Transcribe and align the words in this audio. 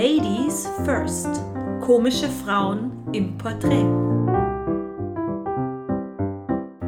Ladies 0.00 0.68
First. 0.84 1.26
Komische 1.80 2.28
Frauen 2.28 2.92
im 3.12 3.36
Porträt. 3.36 3.82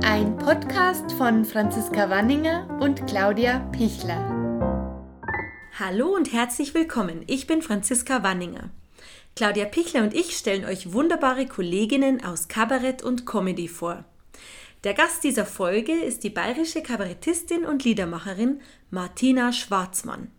Ein 0.04 0.38
Podcast 0.38 1.10
von 1.14 1.44
Franziska 1.44 2.08
Wanninger 2.08 2.78
und 2.80 3.08
Claudia 3.08 3.68
Pichler. 3.72 4.30
Hallo 5.76 6.14
und 6.14 6.32
herzlich 6.32 6.72
willkommen. 6.72 7.24
Ich 7.26 7.48
bin 7.48 7.62
Franziska 7.62 8.22
Wanninger. 8.22 8.70
Claudia 9.34 9.64
Pichler 9.64 10.04
und 10.04 10.14
ich 10.14 10.36
stellen 10.36 10.64
euch 10.64 10.92
wunderbare 10.92 11.46
Kolleginnen 11.46 12.24
aus 12.24 12.46
Kabarett 12.46 13.02
und 13.02 13.26
Comedy 13.26 13.66
vor. 13.66 14.04
Der 14.84 14.94
Gast 14.94 15.24
dieser 15.24 15.46
Folge 15.46 15.94
ist 15.94 16.22
die 16.22 16.30
bayerische 16.30 16.80
Kabarettistin 16.80 17.64
und 17.64 17.82
Liedermacherin 17.82 18.60
Martina 18.88 19.52
Schwarzmann. 19.52 20.30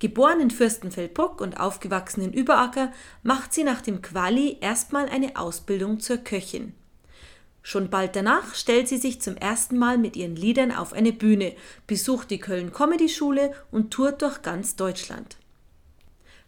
Geboren 0.00 0.40
in 0.40 0.50
Fürstenfeldbruck 0.50 1.40
und 1.40 1.60
aufgewachsen 1.60 2.22
in 2.22 2.32
Überacker, 2.32 2.90
macht 3.22 3.52
sie 3.54 3.64
nach 3.64 3.82
dem 3.82 4.02
Quali 4.02 4.56
erstmal 4.60 5.08
eine 5.08 5.36
Ausbildung 5.36 6.00
zur 6.00 6.16
Köchin. 6.16 6.74
Schon 7.62 7.90
bald 7.90 8.16
danach 8.16 8.54
stellt 8.54 8.88
sie 8.88 8.96
sich 8.96 9.20
zum 9.20 9.36
ersten 9.36 9.78
Mal 9.78 9.98
mit 9.98 10.16
ihren 10.16 10.34
Liedern 10.34 10.72
auf 10.72 10.94
eine 10.94 11.12
Bühne, 11.12 11.54
besucht 11.86 12.30
die 12.30 12.38
Köln 12.38 12.72
Comedy 12.72 13.10
Schule 13.10 13.52
und 13.70 13.90
tourt 13.90 14.22
durch 14.22 14.40
ganz 14.40 14.74
Deutschland. 14.74 15.36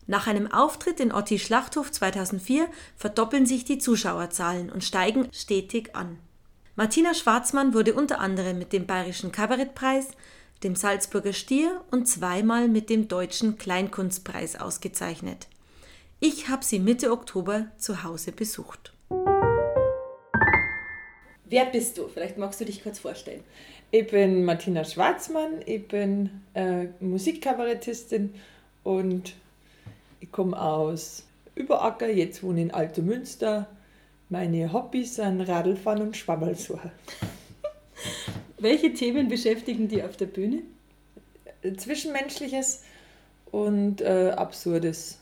Nach 0.06 0.26
einem 0.26 0.50
Auftritt 0.50 0.98
in 0.98 1.12
Otti 1.12 1.38
Schlachthof 1.38 1.92
2004 1.92 2.66
verdoppeln 2.96 3.46
sich 3.46 3.64
die 3.64 3.78
Zuschauerzahlen 3.78 4.72
und 4.72 4.82
steigen 4.82 5.28
stetig 5.32 5.94
an. 5.94 6.18
Martina 6.74 7.12
Schwarzmann 7.12 7.74
wurde 7.74 7.92
unter 7.92 8.18
anderem 8.18 8.58
mit 8.58 8.72
dem 8.72 8.86
Bayerischen 8.86 9.30
Kabarettpreis, 9.30 10.08
dem 10.64 10.76
Salzburger 10.76 11.32
Stier 11.32 11.80
und 11.90 12.06
zweimal 12.06 12.68
mit 12.68 12.90
dem 12.90 13.08
Deutschen 13.08 13.58
Kleinkunstpreis 13.58 14.56
ausgezeichnet. 14.56 15.48
Ich 16.20 16.48
habe 16.48 16.64
sie 16.64 16.78
Mitte 16.78 17.10
Oktober 17.10 17.66
zu 17.78 18.04
Hause 18.04 18.32
besucht. 18.32 18.92
Wer 21.44 21.66
bist 21.66 21.98
du? 21.98 22.08
Vielleicht 22.08 22.38
magst 22.38 22.60
du 22.60 22.64
dich 22.64 22.82
kurz 22.82 23.00
vorstellen. 23.00 23.42
Ich 23.90 24.06
bin 24.06 24.44
Martina 24.44 24.84
Schwarzmann, 24.84 25.60
ich 25.66 25.86
bin 25.86 26.30
äh, 26.54 26.86
Musikkabarettistin 27.00 28.34
und 28.84 29.34
ich 30.20 30.32
komme 30.32 30.60
aus 30.60 31.24
Überacker, 31.54 32.08
jetzt 32.08 32.42
wohne 32.42 32.60
ich 32.60 32.66
in 32.66 32.74
Altomünster 32.74 33.68
meine 34.32 34.72
Hobbys 34.72 35.16
sind 35.16 35.42
Radlfahren 35.42 36.00
und 36.00 36.16
Schwammerlsuche. 36.16 36.90
Welche 38.62 38.94
Themen 38.94 39.26
beschäftigen 39.26 39.88
die 39.88 40.04
auf 40.04 40.16
der 40.16 40.26
Bühne? 40.26 40.62
Zwischenmenschliches 41.76 42.84
und 43.50 44.00
äh, 44.00 44.30
Absurdes. 44.36 45.18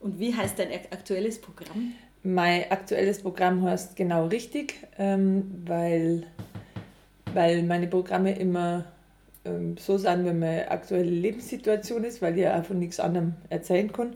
Und 0.00 0.20
wie 0.20 0.34
heißt 0.34 0.58
dein 0.58 0.70
aktuelles 0.70 1.40
Programm? 1.40 1.94
Mein 2.22 2.70
aktuelles 2.70 3.22
Programm 3.22 3.62
heißt 3.62 3.96
genau 3.96 4.26
richtig, 4.26 4.74
ähm, 4.98 5.62
weil, 5.64 6.26
weil 7.32 7.62
meine 7.62 7.86
Programme 7.86 8.38
immer 8.38 8.84
ähm, 9.46 9.78
so 9.78 9.96
sind, 9.96 10.26
wenn 10.26 10.38
meine 10.38 10.70
aktuelle 10.70 11.08
Lebenssituation 11.08 12.04
ist, 12.04 12.20
weil 12.20 12.34
ich 12.34 12.42
ja 12.42 12.60
auch 12.60 12.66
von 12.66 12.78
nichts 12.78 13.00
anderem 13.00 13.32
erzählen 13.48 13.90
kann. 13.90 14.14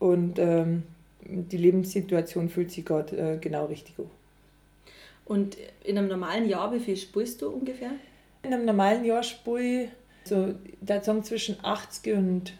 Und 0.00 0.38
ähm, 0.38 0.82
die 1.22 1.56
Lebenssituation 1.56 2.50
fühlt 2.50 2.70
sich 2.70 2.84
gerade 2.84 3.16
äh, 3.16 3.38
genau 3.38 3.64
richtig 3.64 3.98
an. 3.98 4.10
Und 5.26 5.56
in 5.82 5.98
einem 5.98 6.08
normalen 6.08 6.48
Jahr, 6.48 6.72
wie 6.72 6.80
viel 6.80 6.96
spulst 6.96 7.42
du 7.42 7.48
ungefähr? 7.48 7.92
In 8.42 8.52
einem 8.52 8.66
normalen 8.66 9.04
Jahr 9.04 9.22
spule 9.22 9.84
ich 9.84 9.88
so, 10.24 10.54
da 10.80 11.02
sagen 11.02 11.24
zwischen 11.24 11.56
80 11.62 12.14
und, 12.14 12.52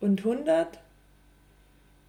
und 0.00 0.20
100, 0.20 0.78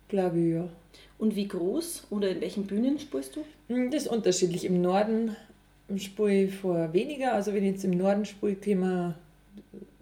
glaube 0.07 0.39
ich, 0.39 0.53
ja. 0.53 0.69
Und 1.17 1.35
wie 1.35 1.47
groß 1.47 2.07
oder 2.09 2.29
in 2.29 2.41
welchen 2.41 2.67
Bühnen 2.67 3.00
spulst 3.00 3.35
du? 3.35 3.45
Hm, 3.67 3.91
das 3.91 4.03
ist 4.03 4.09
unterschiedlich. 4.09 4.66
Im 4.66 4.81
Norden 4.81 5.35
spule 5.97 6.44
ich 6.44 6.55
vor 6.55 6.94
weniger, 6.94 7.34
also 7.34 7.53
wenn 7.53 7.63
ich 7.63 7.73
jetzt 7.73 7.84
im 7.84 7.91
Norden 7.91 8.25
spule, 8.25 8.55
können 8.55 8.81
wir 8.81 9.16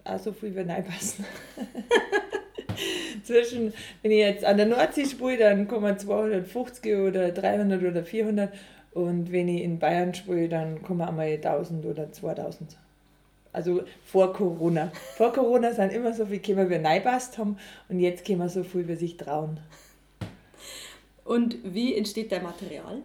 auch 0.04 0.18
so 0.18 0.32
viel 0.32 0.54
wie 0.54 0.60
reinpassen. 0.60 1.24
zwischen, 3.28 3.72
wenn 4.02 4.10
ich 4.10 4.18
jetzt 4.18 4.44
an 4.44 4.56
der 4.56 4.66
Nordsee 4.66 5.04
spiele, 5.04 5.38
dann 5.38 5.68
kommen 5.68 5.98
250 5.98 6.96
oder 6.96 7.30
300 7.30 7.82
oder 7.82 8.04
400 8.04 8.52
und 8.92 9.32
wenn 9.32 9.48
ich 9.48 9.62
in 9.62 9.78
Bayern 9.78 10.14
spiele, 10.14 10.48
dann 10.48 10.82
kommen 10.82 11.02
einmal 11.02 11.28
1000 11.28 11.86
oder 11.86 12.12
2000. 12.12 12.76
Also 13.52 13.82
vor 14.04 14.32
Corona. 14.32 14.92
Vor 15.16 15.32
Corona 15.32 15.72
sind 15.72 15.92
immer 15.92 16.12
so 16.12 16.26
viele 16.26 16.40
Kämmer, 16.40 16.70
wie 16.70 16.78
neibast 16.78 17.38
haben 17.38 17.58
und 17.88 18.00
jetzt 18.00 18.24
können 18.24 18.40
wir 18.40 18.48
so 18.48 18.62
viel, 18.62 18.86
wie 18.88 18.96
sich 18.96 19.16
trauen. 19.16 19.60
Und 21.24 21.58
wie 21.62 21.94
entsteht 21.94 22.32
dein 22.32 22.42
Material? 22.42 23.02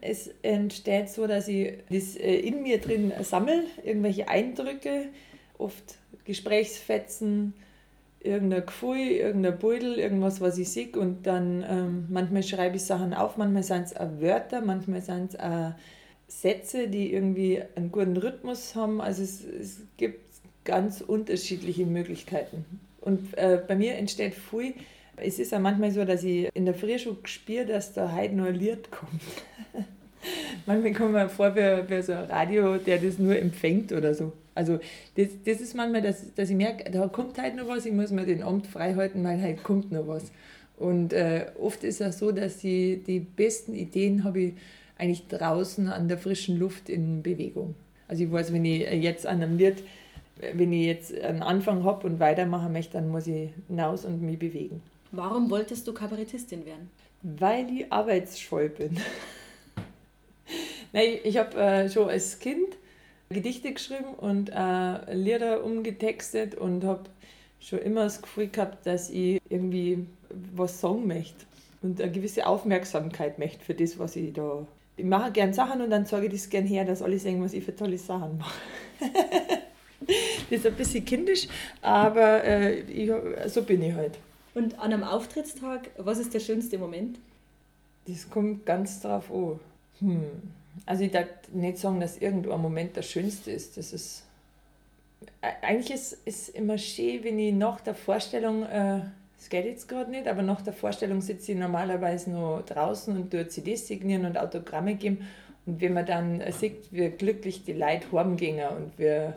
Es 0.00 0.30
entsteht 0.42 1.08
so, 1.08 1.26
dass 1.26 1.48
ich 1.48 1.74
das 1.90 2.16
äh, 2.16 2.36
in 2.36 2.62
mir 2.62 2.80
drin 2.80 3.12
sammle, 3.22 3.64
irgendwelche 3.84 4.28
Eindrücke, 4.28 5.08
oft 5.58 5.96
Gesprächsfetzen, 6.24 7.54
irgendein 8.26 8.66
Gefühl, 8.66 8.98
irgendein 8.98 9.58
Beutel, 9.58 9.98
irgendwas, 9.98 10.40
was 10.40 10.58
ich 10.58 10.68
sehe. 10.68 10.88
Und 10.88 11.26
dann 11.26 11.64
ähm, 11.68 12.06
manchmal 12.08 12.42
schreibe 12.42 12.76
ich 12.76 12.82
Sachen 12.82 13.14
auf, 13.14 13.36
manchmal 13.36 13.62
sind 13.62 13.86
es 13.86 13.96
auch 13.96 14.20
Wörter, 14.20 14.60
manchmal 14.60 15.00
sind 15.00 15.34
es 15.34 15.40
auch 15.40 15.72
Sätze, 16.28 16.88
die 16.88 17.12
irgendwie 17.12 17.62
einen 17.76 17.92
guten 17.92 18.16
Rhythmus 18.16 18.74
haben. 18.74 19.00
Also 19.00 19.22
es, 19.22 19.44
es 19.44 19.80
gibt 19.96 20.20
ganz 20.64 21.00
unterschiedliche 21.00 21.86
Möglichkeiten. 21.86 22.64
Und 23.00 23.36
äh, 23.38 23.60
bei 23.66 23.76
mir 23.76 23.94
entsteht 23.94 24.34
viel. 24.34 24.74
Es 25.16 25.38
ist 25.38 25.52
ja 25.52 25.58
manchmal 25.58 25.92
so, 25.92 26.04
dass 26.04 26.24
ich 26.24 26.48
in 26.54 26.66
der 26.66 26.74
Früh 26.74 26.98
schon 26.98 27.18
spüre, 27.24 27.64
dass 27.64 27.94
da 27.94 28.12
heute 28.12 28.34
noch 28.34 28.46
ein 28.46 28.56
Lied 28.56 28.90
kommt. 28.90 29.22
manchmal 30.66 30.92
kommt 30.92 31.12
mir 31.12 31.28
vor 31.28 31.54
wie, 31.54 31.88
wie 31.88 32.02
so 32.02 32.12
ein 32.12 32.24
Radio, 32.24 32.76
der 32.76 32.98
das 32.98 33.18
nur 33.18 33.38
empfängt 33.38 33.92
oder 33.92 34.12
so. 34.12 34.32
Also 34.56 34.80
das, 35.16 35.28
das 35.44 35.60
ist 35.60 35.74
manchmal, 35.74 36.02
dass, 36.02 36.34
dass 36.34 36.50
ich 36.50 36.56
merke, 36.56 36.90
da 36.90 37.06
kommt 37.08 37.38
halt 37.38 37.54
noch 37.56 37.68
was, 37.68 37.84
ich 37.86 37.92
muss 37.92 38.10
mir 38.10 38.24
den 38.24 38.42
Abend 38.42 38.66
frei 38.66 38.94
halten, 38.94 39.22
weil 39.22 39.40
halt 39.40 39.62
kommt 39.62 39.92
noch 39.92 40.08
was. 40.08 40.32
Und 40.78 41.12
äh, 41.12 41.46
oft 41.60 41.84
ist 41.84 42.00
es 42.00 42.18
so, 42.18 42.32
dass 42.32 42.58
die, 42.58 43.02
die 43.06 43.20
besten 43.20 43.74
Ideen 43.74 44.24
habe 44.24 44.40
ich 44.40 44.54
eigentlich 44.98 45.26
draußen 45.28 45.88
an 45.88 46.08
der 46.08 46.18
frischen 46.18 46.58
Luft 46.58 46.88
in 46.88 47.22
Bewegung. 47.22 47.74
Also 48.08 48.24
ich 48.24 48.32
weiß, 48.32 48.52
wenn 48.52 48.64
ich 48.64 48.90
jetzt 49.02 49.26
an 49.26 49.42
einem 49.42 49.58
Lied, 49.58 49.82
wenn 50.54 50.72
ich 50.72 50.86
jetzt 50.86 51.18
einen 51.20 51.42
Anfang 51.42 51.84
habe 51.84 52.06
und 52.06 52.18
weitermachen 52.18 52.72
möchte, 52.72 52.94
dann 52.94 53.10
muss 53.10 53.26
ich 53.26 53.50
hinaus 53.68 54.04
und 54.06 54.22
mich 54.22 54.38
bewegen. 54.38 54.82
Warum 55.12 55.50
wolltest 55.50 55.86
du 55.86 55.92
Kabarettistin 55.92 56.64
werden? 56.64 56.90
Weil 57.22 57.68
ich 57.70 57.92
arbeitsscheu 57.92 58.68
bin. 58.70 58.96
Nein, 60.92 61.18
ich 61.24 61.36
habe 61.36 61.58
äh, 61.58 61.90
schon 61.90 62.08
als 62.08 62.38
Kind 62.38 62.76
Gedichte 63.28 63.72
geschrieben 63.72 64.14
und 64.16 64.50
äh, 64.50 65.14
Lieder 65.14 65.64
umgetextet 65.64 66.54
und 66.54 66.84
habe 66.84 67.04
schon 67.60 67.80
immer 67.80 68.04
das 68.04 68.22
Gefühl 68.22 68.48
gehabt, 68.48 68.86
dass 68.86 69.10
ich 69.10 69.40
irgendwie 69.48 70.06
was 70.54 70.80
sagen 70.80 71.06
möchte 71.06 71.44
und 71.82 72.00
eine 72.00 72.12
gewisse 72.12 72.46
Aufmerksamkeit 72.46 73.38
möchte 73.38 73.64
für 73.64 73.74
das, 73.74 73.98
was 73.98 74.16
ich 74.16 74.32
da. 74.32 74.66
Ich 74.96 75.04
mache 75.04 75.32
gern 75.32 75.52
Sachen 75.52 75.80
und 75.80 75.90
dann 75.90 76.06
sage 76.06 76.26
ich 76.26 76.32
das 76.32 76.48
gern 76.48 76.66
her, 76.66 76.84
dass 76.84 77.02
alle 77.02 77.18
sehen, 77.18 77.42
was 77.42 77.52
ich 77.52 77.64
für 77.64 77.74
tolle 77.74 77.98
Sachen 77.98 78.38
mache. 78.38 78.54
das 80.50 80.60
ist 80.60 80.66
ein 80.66 80.74
bisschen 80.74 81.04
kindisch, 81.04 81.48
aber 81.82 82.44
äh, 82.44 82.80
ich, 82.80 83.10
so 83.48 83.62
bin 83.62 83.82
ich 83.82 83.94
halt. 83.94 84.18
Und 84.54 84.78
an 84.78 84.92
einem 84.92 85.04
Auftrittstag, 85.04 85.90
was 85.98 86.18
ist 86.18 86.32
der 86.32 86.40
schönste 86.40 86.78
Moment? 86.78 87.18
Das 88.06 88.30
kommt 88.30 88.64
ganz 88.64 89.00
drauf 89.00 89.30
an. 89.30 89.60
Hm. 90.00 90.24
Also 90.84 91.04
ich 91.04 91.12
darf 91.12 91.26
nicht 91.52 91.78
sagen, 91.78 92.00
dass 92.00 92.18
irgendwo 92.18 92.52
ein 92.52 92.60
Moment 92.60 92.96
der 92.96 93.02
schönste 93.02 93.50
ist. 93.50 93.76
Das 93.76 93.92
ist 93.92 94.26
eigentlich 95.62 95.90
ist 95.90 96.18
es 96.24 96.48
immer 96.48 96.78
schön, 96.78 97.24
wenn 97.24 97.38
ich 97.38 97.54
nach 97.54 97.80
der 97.80 97.94
Vorstellung, 97.94 98.64
äh, 98.64 99.00
das 99.38 99.48
geht 99.48 99.64
jetzt 99.64 99.88
gerade 99.88 100.10
nicht, 100.10 100.28
aber 100.28 100.42
nach 100.42 100.62
der 100.62 100.72
Vorstellung 100.72 101.20
sitze 101.20 101.52
ich 101.52 101.58
normalerweise 101.58 102.30
noch 102.30 102.62
draußen 102.62 103.16
und 103.16 103.30
tue 103.30 103.48
CDs 103.48 103.86
signieren 103.86 104.24
und 104.24 104.38
Autogramme 104.38 104.94
geben. 104.94 105.26
Und 105.66 105.80
wenn 105.80 105.94
man 105.94 106.06
dann 106.06 106.42
sieht, 106.52 106.92
wie 106.92 107.08
glücklich 107.08 107.64
die 107.64 107.72
Leute 107.72 108.10
heimgehen 108.12 108.68
und 108.68 108.98
wir, 108.98 109.34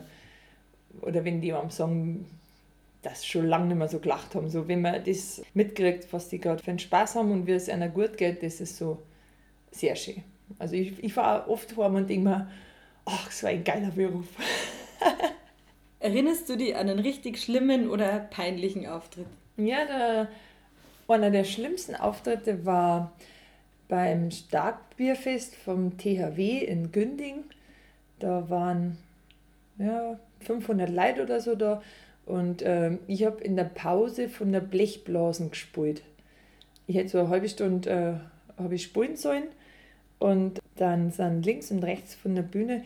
oder 1.02 1.24
wenn 1.24 1.40
die 1.40 1.52
am 1.52 1.70
sagen, 1.70 2.26
dass 3.02 3.26
schon 3.26 3.46
lange 3.46 3.66
nicht 3.66 3.78
mehr 3.78 3.88
so 3.88 3.98
gelacht 3.98 4.34
haben, 4.34 4.48
so 4.48 4.68
wenn 4.68 4.82
man 4.82 5.02
das 5.04 5.42
mitkriegt, 5.54 6.12
was 6.12 6.28
die 6.28 6.38
gerade 6.38 6.62
für 6.62 6.70
einen 6.70 6.78
Spaß 6.78 7.16
haben 7.16 7.32
und 7.32 7.46
wie 7.46 7.52
es 7.52 7.68
einer 7.68 7.88
gut 7.88 8.16
geht, 8.16 8.42
das 8.42 8.60
ist 8.60 8.76
so 8.76 8.98
sehr 9.70 9.96
schön. 9.96 10.22
Also 10.58 10.74
ich, 10.74 11.02
ich 11.02 11.12
fahre 11.12 11.48
oft 11.48 11.72
vor 11.72 11.86
und 11.86 12.08
denke 12.08 12.28
mir, 12.28 12.50
ach, 13.04 13.30
so 13.30 13.46
ein 13.46 13.64
geiler 13.64 13.90
Beruf. 13.90 14.26
Erinnerst 16.00 16.48
du 16.48 16.56
dich 16.56 16.74
an 16.76 16.88
einen 16.88 16.98
richtig 16.98 17.38
schlimmen 17.38 17.90
oder 17.90 18.18
peinlichen 18.18 18.86
Auftritt? 18.86 19.26
Ja, 19.56 19.84
der, 19.84 20.28
einer 21.08 21.30
der 21.30 21.44
schlimmsten 21.44 21.94
Auftritte 21.94 22.64
war 22.64 23.12
beim 23.88 24.30
Starkbierfest 24.30 25.56
vom 25.56 25.98
THW 25.98 26.58
in 26.64 26.92
Günding. 26.92 27.44
Da 28.18 28.48
waren 28.48 28.96
ja, 29.78 30.18
500 30.40 30.88
Leute 30.88 31.22
oder 31.24 31.40
so 31.40 31.54
da 31.54 31.82
Und 32.26 32.62
äh, 32.62 32.98
ich 33.06 33.24
habe 33.24 33.42
in 33.42 33.56
der 33.56 33.64
Pause 33.64 34.28
von 34.28 34.52
der 34.52 34.60
Blechblasen 34.60 35.50
gespielt. 35.50 36.02
Ich 36.86 36.96
hätte 36.96 37.08
so 37.10 37.18
eine 37.18 37.28
halbe 37.28 37.48
Stunde 37.48 38.20
äh, 38.58 38.62
habe 38.62 38.74
ich 38.74 38.84
spielen 38.84 39.16
sollen 39.16 39.44
und 40.20 40.60
dann 40.76 41.10
sind 41.10 41.44
links 41.44 41.72
und 41.72 41.82
rechts 41.82 42.14
von 42.14 42.36
der 42.36 42.42
Bühne, 42.42 42.84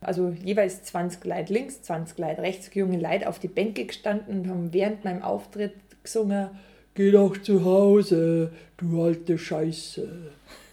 also 0.00 0.28
jeweils 0.44 0.84
20 0.84 1.24
Leute 1.24 1.52
links, 1.52 1.82
20 1.82 2.18
Leute 2.18 2.42
rechts, 2.42 2.70
junge 2.72 3.00
Leute 3.00 3.28
auf 3.28 3.40
die 3.40 3.48
Bänke 3.48 3.86
gestanden 3.86 4.40
und 4.40 4.48
haben 4.48 4.72
während 4.72 5.04
meinem 5.04 5.22
Auftritt 5.22 5.74
gesungen, 6.04 6.50
Geh 6.96 7.10
doch 7.10 7.36
zu 7.42 7.64
Hause, 7.64 8.52
du 8.76 9.02
alte 9.02 9.36
Scheiße. 9.36 10.06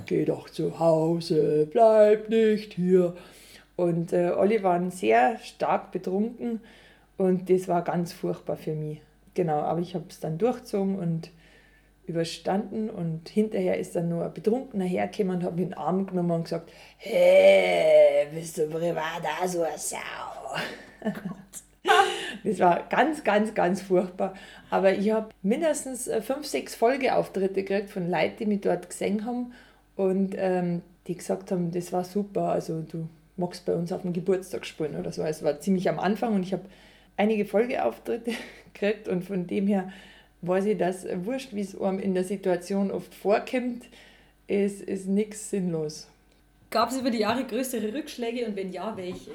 Geh 0.05 0.23
doch 0.23 0.51
zu 0.51 0.77
Hause, 0.77 1.67
bleib 1.71 2.29
nicht 2.29 2.73
hier. 2.73 3.15
Und 3.75 4.13
äh, 4.13 4.27
alle 4.27 4.61
waren 4.61 4.91
sehr 4.91 5.39
stark 5.39 5.91
betrunken 5.91 6.59
und 7.17 7.49
das 7.49 7.67
war 7.67 7.83
ganz 7.83 8.13
furchtbar 8.13 8.55
für 8.55 8.75
mich. 8.75 9.01
Genau, 9.33 9.61
aber 9.61 9.79
ich 9.79 9.95
habe 9.95 10.05
es 10.09 10.19
dann 10.19 10.37
durchgezogen 10.37 10.99
und 10.99 11.31
überstanden 12.07 12.89
und 12.89 13.29
hinterher 13.29 13.77
ist 13.77 13.95
dann 13.95 14.09
nur 14.09 14.25
ein 14.25 14.33
Betrunkener 14.33 14.85
hergekommen 14.85 15.37
und 15.37 15.43
hat 15.43 15.51
in 15.51 15.57
den 15.57 15.73
Arm 15.73 16.05
genommen 16.05 16.31
und 16.31 16.43
gesagt, 16.43 16.71
hey, 16.97 18.27
bist 18.33 18.57
du 18.57 18.67
privat 18.67 19.23
auch 19.23 19.47
so 19.47 19.63
eine 19.63 19.77
Sau? 19.77 19.97
das 22.43 22.59
war 22.59 22.87
ganz, 22.89 23.23
ganz, 23.23 23.53
ganz 23.53 23.81
furchtbar. 23.81 24.33
Aber 24.69 24.93
ich 24.93 25.11
habe 25.11 25.29
mindestens 25.41 26.07
äh, 26.07 26.21
fünf, 26.21 26.45
sechs 26.45 26.75
Folgeauftritte 26.75 27.63
gekriegt 27.63 27.89
von 27.89 28.09
Leuten, 28.09 28.37
die 28.39 28.45
mich 28.45 28.61
dort 28.61 28.89
gesehen 28.89 29.25
haben 29.25 29.53
und 29.95 30.35
ähm, 30.37 30.81
die 31.07 31.15
gesagt 31.15 31.51
haben, 31.51 31.71
das 31.71 31.93
war 31.93 32.03
super, 32.03 32.49
also 32.49 32.81
du 32.81 33.07
magst 33.37 33.65
bei 33.65 33.73
uns 33.73 33.91
auf 33.91 34.01
dem 34.01 34.13
Geburtstag 34.13 34.65
spielen 34.65 34.95
oder 34.97 35.11
so. 35.11 35.23
Es 35.23 35.43
war 35.43 35.59
ziemlich 35.59 35.89
am 35.89 35.99
Anfang 35.99 36.35
und 36.35 36.43
ich 36.43 36.53
habe 36.53 36.63
einige 37.17 37.45
Folgeauftritte 37.45 38.31
gekriegt 38.73 39.07
und 39.07 39.23
von 39.23 39.47
dem 39.47 39.67
her 39.67 39.91
weiß 40.41 40.65
ich, 40.65 40.77
dass 40.77 41.05
wurscht, 41.25 41.53
wie 41.53 41.61
es 41.61 41.79
einem 41.79 41.99
in 41.99 42.13
der 42.13 42.23
Situation 42.23 42.91
oft 42.91 43.13
vorkommt, 43.13 43.85
es 44.47 44.81
ist 44.81 45.07
nichts 45.07 45.49
sinnlos. 45.49 46.07
Gab 46.69 46.89
es 46.89 46.97
über 46.97 47.11
die 47.11 47.19
Jahre 47.19 47.45
größere 47.45 47.93
Rückschläge 47.93 48.45
und 48.45 48.55
wenn 48.55 48.71
ja, 48.71 48.95
welche? 48.95 49.31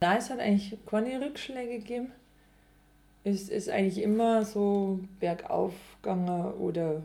Nein, 0.00 0.18
es 0.18 0.30
hat 0.30 0.38
eigentlich 0.38 0.76
keine 0.86 1.20
Rückschläge 1.20 1.78
gegeben. 1.78 2.12
Es 3.24 3.48
ist 3.48 3.68
eigentlich 3.68 4.02
immer 4.02 4.44
so 4.44 5.00
bergauf 5.20 5.74
gegangen 6.02 6.52
oder 6.54 7.02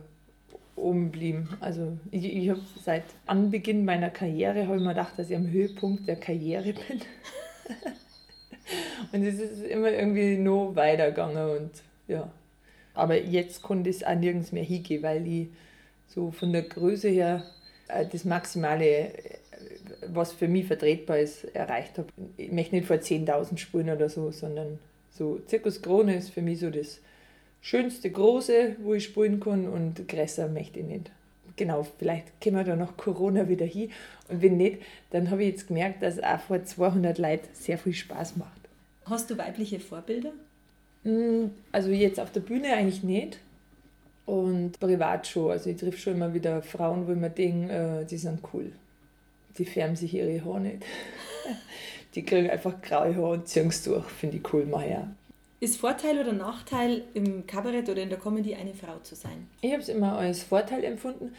oben 0.76 1.10
blieben. 1.10 1.48
Also 1.60 1.98
ich, 2.10 2.24
ich 2.24 2.50
habe 2.50 2.60
seit 2.82 3.04
Anbeginn 3.26 3.84
meiner 3.84 4.10
Karriere 4.10 4.62
ich 4.62 4.68
mir 4.68 4.88
gedacht, 4.88 5.18
dass 5.18 5.30
ich 5.30 5.36
am 5.36 5.50
Höhepunkt 5.50 6.08
der 6.08 6.16
Karriere 6.16 6.72
bin. 6.72 7.00
und 9.12 9.22
es 9.24 9.38
ist 9.38 9.62
immer 9.62 9.90
irgendwie 9.90 10.36
noch 10.36 10.74
weitergegangen 10.74 11.58
und 11.58 11.70
ja. 12.08 12.30
Aber 12.94 13.20
jetzt 13.20 13.62
konnte 13.62 13.90
ich 13.90 14.06
auch 14.06 14.14
nirgends 14.14 14.52
mehr 14.52 14.62
hingehen, 14.62 15.02
weil 15.02 15.26
ich 15.26 15.48
so 16.08 16.30
von 16.30 16.52
der 16.52 16.62
Größe 16.62 17.08
her 17.08 17.44
äh, 17.88 18.06
das 18.06 18.24
Maximale, 18.24 19.08
äh, 19.08 19.12
was 20.06 20.32
für 20.32 20.48
mich 20.48 20.66
vertretbar 20.66 21.18
ist, 21.18 21.44
erreicht 21.54 21.98
habe. 21.98 22.08
Ich 22.36 22.52
möchte 22.52 22.76
nicht 22.76 22.86
vor 22.86 22.96
10.000 22.96 23.58
Spuren 23.58 23.90
oder 23.90 24.08
so, 24.08 24.30
sondern 24.30 24.78
so 25.10 25.40
Zirkus 25.46 25.82
Krone 25.82 26.16
ist 26.16 26.30
für 26.30 26.42
mich 26.42 26.60
so 26.60 26.70
das 26.70 27.00
schönste 27.60 28.10
Große, 28.10 28.76
wo 28.82 28.94
ich 28.94 29.04
spielen 29.04 29.40
kann 29.40 29.68
und 29.68 30.06
größer 30.08 30.48
möchte 30.48 30.80
ich 30.80 30.86
nicht. 30.86 31.10
Genau, 31.56 31.86
vielleicht 31.98 32.40
kommen 32.42 32.56
wir 32.56 32.64
da 32.64 32.74
noch 32.74 32.96
Corona 32.96 33.48
wieder 33.48 33.66
hin 33.66 33.90
und 34.28 34.42
wenn 34.42 34.56
nicht, 34.56 34.78
dann 35.10 35.30
habe 35.30 35.44
ich 35.44 35.52
jetzt 35.52 35.68
gemerkt, 35.68 36.02
dass 36.02 36.20
auch 36.20 36.40
vor 36.40 36.64
200 36.64 37.16
Leuten 37.18 37.48
sehr 37.52 37.78
viel 37.78 37.94
Spaß 37.94 38.36
macht. 38.36 38.50
Hast 39.06 39.30
du 39.30 39.38
weibliche 39.38 39.78
Vorbilder? 39.78 40.32
Hm, 41.04 41.50
also 41.70 41.90
jetzt 41.90 42.18
auf 42.18 42.32
der 42.32 42.40
Bühne 42.40 42.72
eigentlich 42.72 43.02
nicht. 43.02 43.38
Und 44.26 44.80
privat 44.80 45.26
schon. 45.26 45.50
Also 45.50 45.70
ich 45.70 45.76
treffe 45.76 45.98
schon 45.98 46.14
immer 46.14 46.32
wieder 46.32 46.62
Frauen, 46.62 47.06
wo 47.06 47.12
ich 47.12 47.18
mir 47.18 47.30
denke, 47.30 47.72
äh, 47.72 48.04
die 48.06 48.16
sind 48.16 48.40
cool. 48.52 48.72
Die 49.58 49.64
färben 49.64 49.96
sich 49.96 50.14
ihre 50.14 50.44
Haare 50.44 50.60
nicht. 50.60 50.84
die 52.14 52.24
kriegen 52.24 52.50
einfach 52.50 52.80
graue 52.80 53.14
Haare 53.14 53.32
und 53.32 53.48
ziehen 53.48 53.68
es 53.68 53.82
durch. 53.84 54.06
Finde 54.06 54.38
ich 54.38 54.52
cool, 54.52 54.66
mach 54.68 54.82
ja. 54.82 55.06
Ist 55.60 55.78
Vorteil 55.78 56.18
oder 56.18 56.32
Nachteil 56.32 57.04
im 57.14 57.46
Kabarett 57.46 57.88
oder 57.88 58.02
in 58.02 58.08
der 58.08 58.18
Comedy 58.18 58.54
eine 58.54 58.74
Frau 58.74 58.98
zu 59.02 59.14
sein? 59.14 59.46
Ich 59.60 59.72
habe 59.72 59.82
es 59.82 59.88
immer 59.88 60.18
als 60.18 60.42
Vorteil 60.42 60.84
empfunden. 60.84 61.32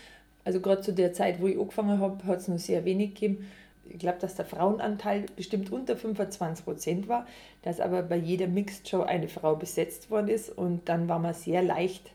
Also 0.43 0.61
gerade 0.61 0.81
zu 0.81 0.93
der 0.93 1.11
Zeit, 1.13 1.41
wo 1.41 1.47
ich 1.47 1.59
angefangen 1.59 1.99
habe, 1.99 2.23
hat 2.25 2.39
es 2.39 2.47
noch 2.47 2.59
sehr 2.59 2.85
wenig 2.85 3.15
gegeben 3.15 3.47
ich 3.89 3.99
glaube, 3.99 4.17
dass 4.19 4.35
der 4.35 4.45
Frauenanteil 4.45 5.25
bestimmt 5.35 5.71
unter 5.71 5.95
25 5.95 6.65
Prozent 6.65 7.07
war, 7.07 7.25
dass 7.61 7.79
aber 7.79 8.03
bei 8.03 8.17
jeder 8.17 8.47
Mixed 8.47 8.87
Show 8.87 9.01
eine 9.01 9.27
Frau 9.27 9.55
besetzt 9.55 10.09
worden 10.09 10.27
ist 10.27 10.49
und 10.49 10.89
dann 10.89 11.07
war 11.07 11.19
man 11.19 11.33
sehr 11.33 11.61
leicht 11.61 12.11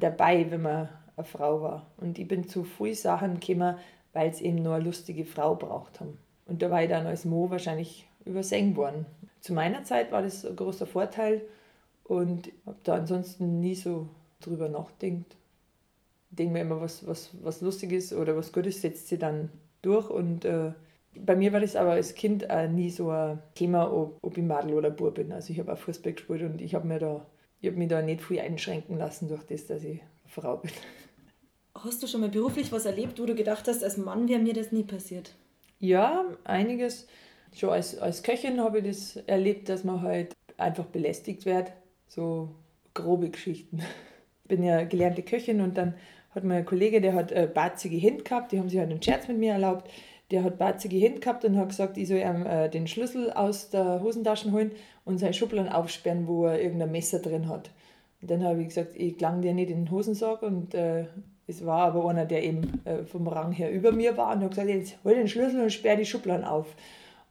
dabei, 0.00 0.50
wenn 0.50 0.62
man 0.62 0.88
eine 1.16 1.24
Frau 1.24 1.62
war. 1.62 1.86
Und 1.98 2.18
ich 2.18 2.28
bin 2.28 2.48
zu 2.48 2.64
früh 2.64 2.94
Sachen 2.94 3.40
gekommen, 3.40 3.76
weil 4.12 4.30
es 4.30 4.40
eben 4.40 4.62
nur 4.62 4.74
eine 4.74 4.84
lustige 4.84 5.24
Frau 5.24 5.54
braucht 5.54 6.00
haben. 6.00 6.18
Und 6.46 6.62
da 6.62 6.70
war 6.70 6.82
ich 6.82 6.88
dann 6.88 7.06
als 7.06 7.24
Mo 7.24 7.50
wahrscheinlich 7.50 8.06
übersehen 8.24 8.76
worden. 8.76 9.06
Zu 9.40 9.52
meiner 9.52 9.84
Zeit 9.84 10.12
war 10.12 10.22
das 10.22 10.44
ein 10.44 10.56
großer 10.56 10.86
Vorteil 10.86 11.42
und 12.04 12.52
habe 12.66 12.76
da 12.84 12.94
ansonsten 12.94 13.60
nie 13.60 13.74
so 13.74 14.08
drüber 14.40 14.68
nachgedacht. 14.68 15.36
Ich 16.30 16.36
denke 16.36 16.54
mir 16.54 16.60
immer, 16.60 16.80
was, 16.80 17.06
was, 17.06 17.30
was 17.42 17.60
lustig 17.60 17.92
ist 17.92 18.12
oder 18.12 18.36
was 18.36 18.52
Gutes 18.52 18.80
setzt 18.80 19.08
sie 19.08 19.18
dann 19.18 19.50
durch 19.82 20.08
und 20.08 20.44
äh, 20.44 20.72
bei 21.14 21.36
mir 21.36 21.52
war 21.52 21.60
das 21.60 21.76
aber 21.76 21.92
als 21.92 22.14
Kind 22.14 22.48
auch 22.50 22.68
nie 22.68 22.90
so 22.90 23.10
ein 23.10 23.38
Thema, 23.54 23.92
ob, 23.92 24.18
ob 24.22 24.36
ich 24.36 24.44
Madel 24.44 24.74
oder 24.74 24.90
Bub 24.90 25.14
bin. 25.14 25.32
Also 25.32 25.52
ich 25.52 25.58
habe 25.58 25.72
auch 25.72 25.78
Fußball 25.78 26.12
gespielt 26.12 26.42
und 26.42 26.60
ich 26.60 26.74
habe 26.74 26.86
mir 26.86 26.98
da, 26.98 27.26
ich 27.60 27.68
habe 27.68 27.78
mich 27.78 27.88
da 27.88 28.02
nicht 28.02 28.22
viel 28.22 28.40
einschränken 28.40 28.96
lassen 28.96 29.28
durch 29.28 29.44
das, 29.44 29.66
dass 29.66 29.84
ich 29.84 30.00
Frau 30.26 30.56
bin. 30.56 30.70
Hast 31.74 32.02
du 32.02 32.06
schon 32.06 32.20
mal 32.20 32.30
beruflich 32.30 32.72
was 32.72 32.86
erlebt, 32.86 33.20
wo 33.20 33.26
du 33.26 33.34
gedacht 33.34 33.66
hast, 33.68 33.82
als 33.82 33.96
Mann 33.96 34.28
wäre 34.28 34.40
mir 34.40 34.54
das 34.54 34.72
nie 34.72 34.84
passiert? 34.84 35.34
Ja, 35.80 36.24
einiges. 36.44 37.06
Schon 37.54 37.70
als, 37.70 37.98
als 37.98 38.22
Köchin 38.22 38.60
habe 38.60 38.78
ich 38.78 38.84
das 38.86 39.16
erlebt, 39.26 39.68
dass 39.68 39.84
man 39.84 40.00
halt 40.00 40.34
einfach 40.56 40.86
belästigt 40.86 41.44
wird. 41.44 41.72
So 42.08 42.54
grobe 42.94 43.30
Geschichten. 43.30 43.80
Ich 44.44 44.48
bin 44.48 44.62
ja 44.64 44.84
gelernte 44.84 45.22
Köchin 45.22 45.60
und 45.60 45.76
dann 45.76 45.94
hat 46.34 46.44
mein 46.44 46.64
Kollege, 46.64 47.00
der 47.00 47.14
hat 47.14 47.32
äh, 47.32 47.48
barzige 47.52 47.96
Hände 47.96 48.22
gehabt, 48.22 48.52
die 48.52 48.58
haben 48.58 48.68
sich 48.68 48.78
halt 48.78 48.90
einen 48.90 49.02
Scherz 49.02 49.28
mit 49.28 49.38
mir 49.38 49.52
erlaubt 49.52 49.90
der 50.32 50.42
hat 50.44 50.58
barzige 50.58 50.96
Hände 50.96 51.20
gehabt 51.20 51.44
und 51.44 51.58
hat 51.58 51.68
gesagt, 51.68 51.98
ich 51.98 52.08
soll 52.08 52.18
ihm 52.18 52.46
äh, 52.46 52.68
den 52.68 52.86
Schlüssel 52.86 53.30
aus 53.32 53.68
der 53.68 54.02
Hosentasche 54.02 54.50
holen 54.50 54.72
und 55.04 55.18
seine 55.18 55.34
Schubladen 55.34 55.70
aufsperren, 55.70 56.26
wo 56.26 56.46
er 56.46 56.60
irgendein 56.60 56.90
Messer 56.90 57.18
drin 57.18 57.48
hat. 57.48 57.70
Und 58.20 58.30
dann 58.30 58.42
habe 58.42 58.62
ich 58.62 58.68
gesagt, 58.68 58.96
ich 58.96 59.18
klang 59.18 59.42
dir 59.42 59.52
nicht 59.52 59.70
in 59.70 59.84
den 59.84 59.90
Hosensack 59.90 60.42
und 60.42 60.74
äh, 60.74 61.04
es 61.46 61.66
war 61.66 61.82
aber 61.82 62.08
einer, 62.08 62.24
der 62.24 62.44
eben 62.44 62.80
äh, 62.86 63.04
vom 63.04 63.28
Rang 63.28 63.52
her 63.52 63.70
über 63.70 63.92
mir 63.92 64.16
war 64.16 64.34
und 64.34 64.42
hat 64.42 64.50
gesagt, 64.50 64.68
jetzt 64.68 64.96
hol 65.04 65.14
den 65.14 65.28
Schlüssel 65.28 65.60
und 65.60 65.72
sperr 65.72 65.96
die 65.96 66.06
Schubladen 66.06 66.44
auf. 66.44 66.74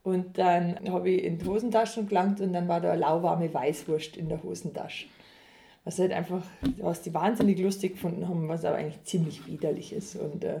Und 0.04 0.38
dann 0.38 0.78
habe 0.88 1.10
ich 1.10 1.24
in 1.24 1.38
die 1.38 1.46
Hosentasche 1.46 2.04
gelangt 2.04 2.40
und 2.40 2.52
dann 2.52 2.68
war 2.68 2.80
da 2.80 2.92
eine 2.92 3.00
lauwarme 3.00 3.52
Weißwurst 3.52 4.16
in 4.16 4.28
der 4.28 4.42
Hosentasche. 4.42 5.06
Was 5.84 5.98
halt 5.98 6.12
einfach, 6.12 6.44
was 6.78 7.02
die 7.02 7.14
wahnsinnig 7.14 7.58
lustig 7.58 7.94
gefunden 7.94 8.28
haben, 8.28 8.48
was 8.48 8.64
aber 8.64 8.76
eigentlich 8.76 9.02
ziemlich 9.02 9.46
widerlich 9.46 9.92
ist. 9.92 10.14
Und, 10.16 10.44
äh, 10.44 10.60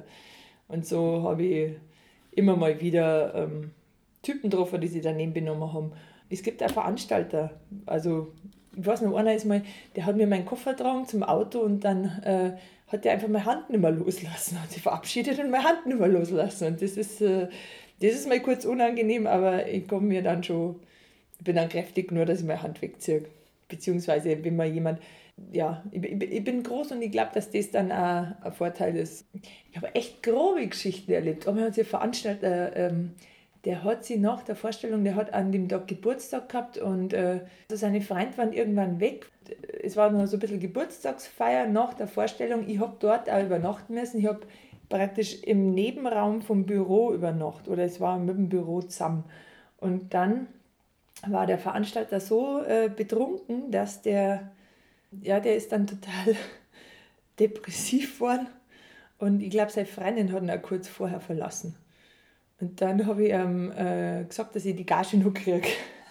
und 0.68 0.86
so 0.86 1.22
habe 1.22 1.44
ich 1.44 1.72
immer 2.32 2.56
mal 2.56 2.80
wieder 2.80 3.34
ähm, 3.34 3.70
Typen 4.22 4.50
getroffen, 4.50 4.80
die 4.80 4.88
sich 4.88 5.02
daneben 5.02 5.32
benommen 5.32 5.72
haben. 5.72 5.92
Es 6.30 6.42
gibt 6.42 6.62
auch 6.62 6.70
Veranstalter, 6.70 7.50
also 7.86 8.32
ich 8.76 8.86
weiß 8.86 9.02
noch, 9.02 9.14
einer 9.16 9.34
ist 9.34 9.44
mal, 9.44 9.62
der 9.96 10.06
hat 10.06 10.16
mir 10.16 10.26
meinen 10.26 10.46
Koffer 10.46 10.72
getragen 10.72 11.06
zum 11.06 11.22
Auto 11.22 11.60
und 11.60 11.80
dann 11.80 12.04
äh, 12.24 12.52
hat 12.88 13.04
der 13.04 13.12
einfach 13.12 13.28
meine 13.28 13.44
Hand 13.44 13.70
nicht 13.70 13.80
mehr 13.80 13.90
loslassen, 13.90 14.60
hat 14.62 14.70
sich 14.70 14.82
verabschiedet 14.82 15.38
und 15.38 15.50
meine 15.50 15.64
Hand 15.64 15.86
nicht 15.86 15.98
mehr 15.98 16.08
loslassen. 16.08 16.68
Und 16.68 16.82
das 16.82 16.92
ist, 16.92 17.20
äh, 17.20 17.48
das 18.00 18.12
ist 18.12 18.28
mal 18.28 18.40
kurz 18.40 18.64
unangenehm, 18.64 19.26
aber 19.26 19.68
ich 19.68 19.86
komme 19.86 20.06
mir 20.06 20.22
dann 20.22 20.42
schon, 20.42 20.76
ich 21.38 21.44
bin 21.44 21.56
dann 21.56 21.68
kräftig, 21.68 22.12
nur 22.12 22.24
dass 22.24 22.40
ich 22.40 22.46
meine 22.46 22.62
Hand 22.62 22.80
wegziehe. 22.80 23.24
Beziehungsweise, 23.68 24.42
wenn 24.42 24.56
man 24.56 24.72
jemand 24.72 25.00
ja, 25.50 25.82
ich, 25.90 26.02
ich, 26.04 26.44
bin 26.44 26.62
groß 26.62 26.92
und 26.92 27.02
ich 27.02 27.10
glaube, 27.10 27.30
dass 27.34 27.50
das 27.50 27.70
dann 27.70 27.90
auch 27.90 28.26
ein 28.42 28.52
Vorteil 28.52 28.96
ist. 28.96 29.26
Ich 29.70 29.76
habe 29.76 29.94
echt 29.94 30.22
grobe 30.22 30.66
Geschichten 30.66 31.12
erlebt. 31.12 31.48
Aber 31.48 31.62
hat 31.62 31.74
sich 31.74 31.86
Veranstalter, 31.86 32.76
ähm, 32.76 33.14
der 33.64 33.84
hat 33.84 34.04
sie 34.04 34.18
nach 34.18 34.42
der 34.42 34.56
Vorstellung, 34.56 35.04
der 35.04 35.14
hat 35.14 35.32
an 35.32 35.52
dem 35.52 35.68
Tag 35.68 35.86
Geburtstag 35.86 36.48
gehabt 36.48 36.78
und 36.78 37.12
äh, 37.12 37.40
seine 37.70 38.00
Freunde 38.00 38.36
waren 38.36 38.52
irgendwann 38.52 39.00
weg. 39.00 39.30
Es 39.82 39.96
war 39.96 40.10
noch 40.10 40.26
so 40.26 40.36
ein 40.36 40.40
bisschen 40.40 40.60
Geburtstagsfeier 40.60 41.66
nach 41.68 41.94
der 41.94 42.08
Vorstellung. 42.08 42.68
Ich 42.68 42.80
habe 42.80 42.96
dort 42.98 43.30
auch 43.30 43.42
übernachten 43.42 43.94
müssen. 43.94 44.18
Ich 44.18 44.26
habe 44.26 44.40
praktisch 44.88 45.42
im 45.42 45.72
Nebenraum 45.74 46.42
vom 46.42 46.66
Büro 46.66 47.12
übernachtet 47.12 47.68
oder 47.68 47.84
es 47.84 48.00
war 48.00 48.18
mit 48.18 48.36
dem 48.36 48.48
Büro 48.48 48.82
zusammen. 48.82 49.24
Und 49.78 50.12
dann 50.12 50.48
war 51.26 51.46
der 51.46 51.58
Veranstalter 51.58 52.20
so 52.20 52.62
äh, 52.62 52.88
betrunken, 52.88 53.70
dass 53.70 54.02
der 54.02 54.50
ja, 55.20 55.40
der 55.40 55.56
ist 55.56 55.72
dann 55.72 55.86
total 55.86 56.36
depressiv 57.38 58.14
geworden. 58.14 58.46
Und 59.18 59.40
ich 59.40 59.50
glaube, 59.50 59.70
seine 59.70 59.86
Freundin 59.86 60.32
hat 60.32 60.42
ihn 60.42 60.50
auch 60.50 60.62
kurz 60.62 60.88
vorher 60.88 61.20
verlassen. 61.20 61.76
Und 62.60 62.80
dann 62.80 63.06
habe 63.06 63.24
ich 63.24 63.32
ihm 63.32 63.72
äh, 63.72 64.24
gesagt, 64.24 64.56
dass 64.56 64.64
ich 64.64 64.76
die 64.76 64.86
Gage 64.86 65.16
noch 65.18 65.34
kriege. 65.34 65.68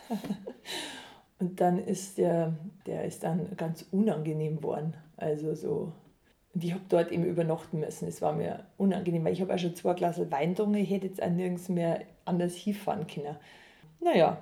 Und 1.40 1.60
dann 1.60 1.80
ist 1.80 2.18
der, 2.18 2.54
der 2.86 3.06
ist 3.06 3.24
dann 3.24 3.56
ganz 3.58 3.86
unangenehm 3.92 4.58
geworden. 4.58 4.94
Also 5.18 5.56
so. 5.56 5.92
Und 6.54 6.64
ich 6.64 6.74
habe 6.74 6.84
dort 6.90 7.12
eben 7.12 7.26
übernachten 7.26 7.80
müssen. 7.80 8.08
Es 8.08 8.22
war 8.22 8.34
mir 8.34 8.66
unangenehm, 8.78 9.24
weil 9.24 9.34
ich 9.34 9.42
habe 9.42 9.54
auch 9.54 9.58
schon 9.58 9.76
zwei 9.76 9.94
Glas 9.94 10.20
Wein 10.30 10.50
getrunken. 10.50 10.76
Ich 10.76 10.90
hätte 10.90 11.08
jetzt 11.08 11.24
auch 11.24 11.30
nirgends 11.30 11.70
mehr 11.70 12.02
anders 12.26 12.54
hinfahren 12.54 13.08
können. 13.08 13.38
Naja, 14.02 14.38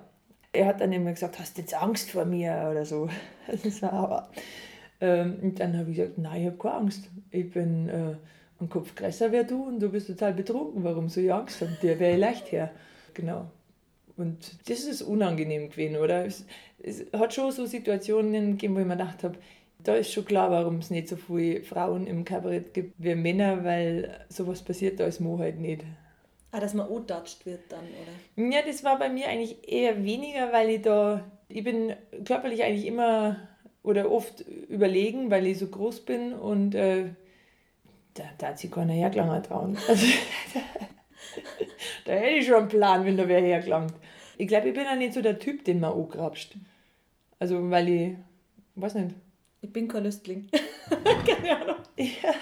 er 0.52 0.66
hat 0.66 0.82
dann 0.82 0.92
immer 0.92 1.12
gesagt, 1.12 1.40
hast 1.40 1.58
du 1.58 1.62
jetzt 1.62 1.74
Angst 1.74 2.12
vor 2.12 2.26
mir 2.26 2.68
oder 2.72 2.86
so. 2.86 3.10
Das 3.64 3.82
war 3.82 3.94
aber. 3.94 4.30
Ähm, 5.02 5.40
und 5.42 5.60
dann 5.60 5.78
habe 5.78 5.90
ich 5.92 5.98
gesagt, 5.98 6.18
nein, 6.18 6.42
ich 6.42 6.48
habe 6.48 6.58
keine 6.58 6.76
Angst. 6.76 7.10
Ich 7.32 7.52
bin 7.52 7.90
äh, 7.90 8.16
ein 8.60 8.70
Kopf 8.70 8.96
größer 8.96 9.32
wie 9.32 9.44
du 9.44 9.68
und 9.68 9.80
du 9.80 9.90
bist 9.90 10.08
total 10.08 10.34
betrunken. 10.34 10.84
Warum 10.84 11.10
soll 11.10 11.24
ich 11.26 11.34
Angst 11.34 11.62
haben? 11.62 11.78
Der 11.82 12.00
wäre 12.00 12.18
leicht 12.18 12.52
her. 12.52 12.72
Genau. 13.14 13.50
Und 14.18 14.70
das 14.70 14.84
ist 14.84 15.02
unangenehm 15.02 15.70
gewesen, 15.70 15.96
oder? 15.96 16.26
Es, 16.26 16.46
es 16.80 17.06
hat 17.14 17.34
schon 17.34 17.52
so 17.52 17.66
Situationen 17.66 18.52
gegeben, 18.52 18.76
wo 18.76 18.80
ich 18.80 18.86
mir 18.86 18.98
gedacht 18.98 19.24
habe, 19.24 19.38
da 19.82 19.96
ist 19.96 20.12
schon 20.12 20.26
klar, 20.26 20.52
warum 20.52 20.80
es 20.80 20.90
nicht 20.90 21.08
so 21.08 21.16
viele 21.16 21.64
Frauen 21.64 22.06
im 22.06 22.26
Kabarett 22.26 22.74
gibt 22.74 22.94
wie 22.98 23.16
Männer, 23.16 23.64
weil 23.64 24.26
sowas 24.28 24.62
passiert 24.62 25.00
da 25.00 25.06
als 25.06 25.22
Mo 25.22 25.40
halt 25.40 25.60
nicht. 25.60 25.86
Ah, 26.52 26.60
dass 26.60 26.74
man 26.74 26.92
antatscht 26.92 27.46
wird 27.46 27.72
dann, 27.72 27.84
oder? 27.84 28.50
Ja, 28.50 28.62
das 28.66 28.84
war 28.84 28.98
bei 28.98 29.10
mir 29.10 29.28
eigentlich 29.28 29.72
eher 29.72 30.04
weniger, 30.04 30.52
weil 30.52 30.70
ich 30.70 30.82
da, 30.82 31.24
ich 31.48 31.64
bin 31.64 31.96
körperlich 32.26 32.64
eigentlich 32.64 32.88
immer 32.88 33.38
oder 33.84 34.12
oft 34.12 34.42
überlegen, 34.42 35.30
weil 35.30 35.46
ich 35.46 35.60
so 35.60 35.68
groß 35.68 36.02
bin 36.02 36.34
und 36.34 36.74
äh, 36.74 37.10
da, 38.16 38.24
da 38.38 38.48
hat 38.48 38.60
sich 38.60 38.72
keiner 38.72 38.94
hergelangt 38.94 39.48
trauen. 39.48 39.78
Also, 39.88 40.06
da 42.06 42.14
hätte 42.14 42.38
ich 42.38 42.48
schon 42.48 42.56
einen 42.56 42.68
Plan, 42.70 43.06
wenn 43.06 43.18
da 43.18 43.28
wer 43.28 43.42
hergelangt. 43.42 43.94
Ich 44.38 44.48
glaube, 44.48 44.70
ich 44.70 44.74
bin 44.74 44.88
auch 44.88 44.96
nicht 44.96 45.14
so 45.14 45.22
der 45.22 45.38
Typ, 45.38 45.64
den 45.66 45.80
man 45.80 45.94
angrapscht. 45.94 46.56
Also, 47.38 47.70
weil 47.70 47.90
ich, 47.90 48.16
weiß 48.76 48.96
nicht. 48.96 49.16
Ich 49.62 49.72
bin 49.72 49.88
kein 49.88 50.06
Lüstling. 50.06 50.48
Keine 51.26 51.62
Ahnung. 51.62 51.76
Ja. 51.98 52.34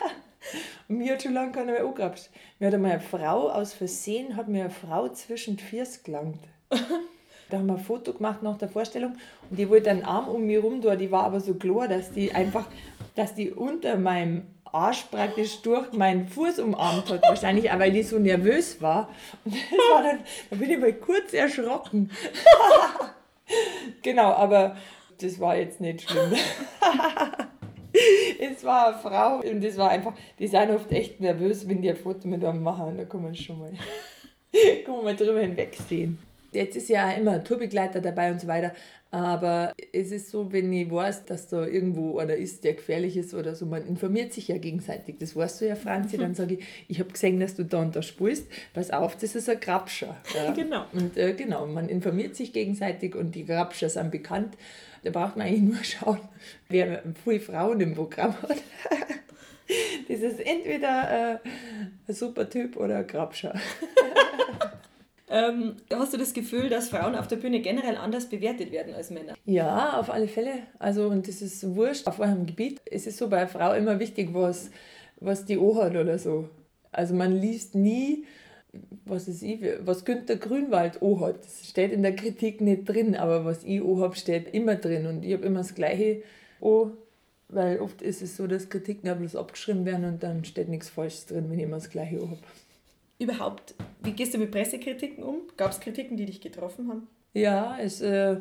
Und 0.87 0.97
mir 0.97 1.13
hat 1.13 1.23
schon 1.23 1.33
lange 1.33 1.51
keiner 1.51 1.73
mehr 1.73 1.85
angrapscht. 1.85 2.29
Mir 2.59 2.67
hat 2.67 2.73
einmal 2.73 2.91
eine 2.91 2.99
Frau 3.01 3.49
aus 3.49 3.73
Versehen, 3.73 4.35
hat 4.35 4.47
mir 4.47 4.65
eine 4.65 4.69
Frau 4.73 5.09
zwischen 5.09 5.57
die 5.57 5.63
Füße 5.63 6.03
gelangt. 6.03 6.39
Da 7.49 7.59
haben 7.59 7.67
wir 7.67 7.75
ein 7.75 7.79
Foto 7.79 8.11
gemacht 8.11 8.43
nach 8.43 8.57
der 8.57 8.67
Vorstellung 8.67 9.15
und 9.49 9.57
die 9.57 9.69
wollte 9.69 9.89
einen 9.89 10.03
Arm 10.03 10.27
um 10.27 10.45
mich 10.45 10.61
rum 10.61 10.81
tun, 10.81 10.97
die 10.97 11.11
war 11.11 11.23
aber 11.23 11.39
so 11.39 11.53
klar, 11.53 11.87
dass 11.87 12.11
die 12.11 12.33
einfach, 12.33 12.65
dass 13.15 13.35
die 13.35 13.51
unter 13.51 13.95
meinem 13.95 14.47
Arsch 14.65 15.03
praktisch 15.09 15.61
durch 15.61 15.93
meinen 15.93 16.27
Fuß 16.27 16.59
umarmt 16.59 17.09
hat. 17.09 17.23
Wahrscheinlich 17.23 17.71
auch, 17.71 17.79
weil 17.79 17.95
ich 17.95 18.09
so 18.09 18.19
nervös 18.19 18.81
war. 18.81 19.09
Und 19.45 19.55
das 19.55 19.61
war 19.93 20.03
dann, 20.03 20.19
da 20.49 20.55
bin 20.57 20.69
ich 20.69 20.77
mal 20.77 20.93
kurz 20.93 21.33
erschrocken. 21.33 22.11
genau, 24.01 24.33
aber 24.33 24.75
das 25.21 25.39
war 25.39 25.55
jetzt 25.55 25.79
nicht 25.79 26.09
schlimm. 26.09 26.33
es 28.39 28.63
war 28.63 28.87
eine 28.87 28.97
Frau 28.97 29.49
und 29.49 29.63
das 29.63 29.77
war 29.77 29.89
einfach, 29.89 30.13
die 30.39 30.47
sind 30.47 30.71
oft 30.71 30.91
echt 30.91 31.19
nervös, 31.19 31.67
wenn 31.67 31.81
die 31.81 31.89
ein 31.89 31.95
Foto 31.95 32.27
mit 32.27 32.43
einem 32.43 32.63
machen. 32.63 32.97
Da 32.97 33.05
kann 33.05 33.23
man 33.23 33.35
schon 33.35 33.59
mal, 33.59 33.71
kann 34.85 34.95
man 34.95 35.03
mal 35.03 35.15
drüber 35.15 35.39
hinwegsehen. 35.39 36.19
Jetzt 36.51 36.77
ist 36.77 36.89
ja 36.89 37.11
immer 37.11 37.33
ein 37.33 37.43
Tourbegleiter 37.43 37.99
dabei 37.99 38.31
und 38.31 38.41
so 38.41 38.47
weiter. 38.47 38.73
Aber 39.09 39.73
es 39.93 40.11
ist 40.11 40.31
so, 40.31 40.51
wenn 40.51 40.71
ich 40.73 40.91
weiß, 40.91 41.25
dass 41.25 41.47
da 41.47 41.65
irgendwo 41.65 42.17
einer 42.17 42.35
ist, 42.35 42.63
der 42.65 42.73
gefährlich 42.73 43.15
ist 43.15 43.33
oder 43.33 43.55
so, 43.55 43.65
man 43.65 43.87
informiert 43.87 44.33
sich 44.33 44.49
ja 44.49 44.57
gegenseitig. 44.57 45.15
Das 45.19 45.35
weißt 45.35 45.61
du 45.61 45.67
ja, 45.67 45.75
Franzi. 45.75 46.17
Dann 46.17 46.35
sage 46.35 46.55
ich, 46.55 46.65
ich 46.89 46.99
habe 46.99 47.11
gesehen, 47.11 47.39
dass 47.39 47.55
du 47.55 47.63
da 47.63 47.81
und 47.81 47.95
da 47.95 48.01
spulst. 48.01 48.47
Pass 48.73 48.91
auf, 48.91 49.15
das 49.15 49.35
ist 49.35 49.49
ein 49.49 49.59
Grabscher. 49.59 50.17
Ja. 50.35 50.51
Genau. 50.57 50.85
Und 50.91 51.15
äh, 51.17 51.33
genau, 51.33 51.67
man 51.67 51.87
informiert 51.87 52.35
sich 52.35 52.51
gegenseitig 52.51 53.15
und 53.15 53.35
die 53.35 53.45
Grabscher 53.45 53.89
sind 53.89 54.11
bekannt. 54.11 54.57
Da 55.03 55.11
braucht 55.11 55.37
man 55.37 55.47
eigentlich 55.47 55.61
nur 55.61 55.77
schauen, 55.83 56.19
wer 56.67 57.03
viele 57.23 57.39
Frauen 57.39 57.79
im 57.79 57.93
Programm 57.93 58.33
hat. 58.41 58.57
das 60.09 60.19
ist 60.19 60.39
entweder 60.39 61.35
äh, 61.35 61.37
ein 62.07 62.13
super 62.13 62.49
Typ 62.49 62.75
oder 62.75 62.97
ein 62.97 63.07
Grabscher. 63.07 63.53
Ähm, 65.29 65.75
hast 65.93 66.13
du 66.13 66.17
das 66.17 66.33
Gefühl, 66.33 66.69
dass 66.69 66.89
Frauen 66.89 67.15
auf 67.15 67.27
der 67.27 67.35
Bühne 67.35 67.59
generell 67.59 67.97
anders 67.97 68.27
bewertet 68.27 68.71
werden 68.71 68.93
als 68.93 69.09
Männer? 69.09 69.33
Ja, 69.45 69.99
auf 69.99 70.09
alle 70.09 70.27
Fälle. 70.27 70.53
Also, 70.79 71.07
und 71.07 71.27
das 71.27 71.41
ist 71.41 71.75
wurscht 71.75 72.07
auf 72.07 72.19
eurem 72.19 72.45
Gebiet. 72.45 72.79
Es 72.85 73.07
ist 73.07 73.17
so 73.17 73.27
bei 73.27 73.39
einer 73.39 73.47
Frau 73.47 73.73
immer 73.73 73.99
wichtig, 73.99 74.29
was, 74.31 74.69
was 75.19 75.43
die 75.45 75.59
hat 75.59 75.95
oder 75.95 76.17
so. 76.17 76.49
Also, 76.93 77.13
man 77.13 77.35
liest 77.35 77.75
nie, 77.75 78.23
was 79.03 79.27
ist 79.27 79.43
ich, 79.43 79.59
was 79.81 80.05
Günter 80.05 80.37
Grünwald 80.37 81.01
hat. 81.01 81.43
Das 81.43 81.67
steht 81.67 81.91
in 81.91 82.03
der 82.03 82.15
Kritik 82.15 82.61
nicht 82.61 82.87
drin, 82.87 83.15
aber 83.15 83.43
was 83.43 83.65
ich 83.65 83.81
habe, 83.81 84.15
steht 84.15 84.53
immer 84.53 84.75
drin. 84.75 85.07
Und 85.07 85.25
ich 85.25 85.33
habe 85.33 85.45
immer 85.45 85.59
das 85.59 85.75
Gleiche 85.75 86.23
O, 86.61 86.91
weil 87.49 87.79
oft 87.79 88.01
ist 88.01 88.21
es 88.21 88.37
so, 88.37 88.47
dass 88.47 88.69
Kritiken 88.69 89.13
bloß 89.17 89.35
abgeschrieben 89.35 89.85
werden 89.85 90.05
und 90.05 90.23
dann 90.23 90.45
steht 90.45 90.69
nichts 90.69 90.89
Falsches 90.89 91.25
drin, 91.25 91.49
wenn 91.49 91.59
ich 91.59 91.65
immer 91.65 91.77
das 91.77 91.89
Gleiche 91.89 92.21
habe 92.21 92.37
überhaupt, 93.19 93.75
wie 94.03 94.11
gehst 94.11 94.33
du 94.33 94.37
mit 94.37 94.51
Pressekritiken 94.51 95.23
um? 95.23 95.41
Gab 95.57 95.71
es 95.71 95.79
Kritiken, 95.79 96.17
die 96.17 96.25
dich 96.25 96.41
getroffen 96.41 96.87
haben? 96.89 97.07
Ja, 97.33 97.77
es, 97.79 98.01
äh, 98.01 98.37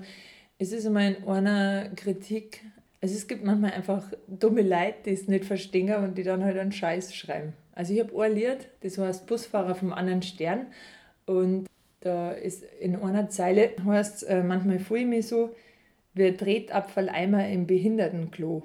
es 0.59 0.73
ist 0.73 0.85
immer 0.85 1.07
in 1.07 1.25
einer 1.25 1.91
Kritik, 1.97 2.63
also 3.01 3.15
es 3.15 3.27
gibt 3.27 3.45
manchmal 3.45 3.73
einfach 3.73 4.11
dumme 4.27 4.63
Leute, 4.63 4.97
die 5.07 5.11
es 5.11 5.29
nicht 5.29 5.45
verstehen 5.45 5.95
und 6.03 6.17
die 6.17 6.23
dann 6.23 6.45
halt 6.45 6.59
einen 6.59 6.73
Scheiß 6.73 7.15
schreiben. 7.15 7.53
Also 7.73 7.93
ich 7.93 8.01
habe 8.01 8.23
ein 8.23 8.35
Lied, 8.35 8.69
das 8.81 8.97
heißt 8.97 9.27
Busfahrer 9.27 9.75
vom 9.75 9.93
anderen 9.93 10.23
Stern 10.23 10.67
und 11.27 11.67
da 12.01 12.33
ist 12.33 12.65
in 12.81 12.97
einer 12.97 13.29
Zeile, 13.29 13.73
heißt 13.85 14.23
äh, 14.25 14.43
manchmal 14.43 14.79
fühle 14.79 15.01
ich 15.01 15.07
mich 15.07 15.27
so, 15.27 15.55
wie 16.15 16.33
Tretabfalleimer 16.33 17.49
im 17.49 17.67
Behindertenklo. 17.67 18.63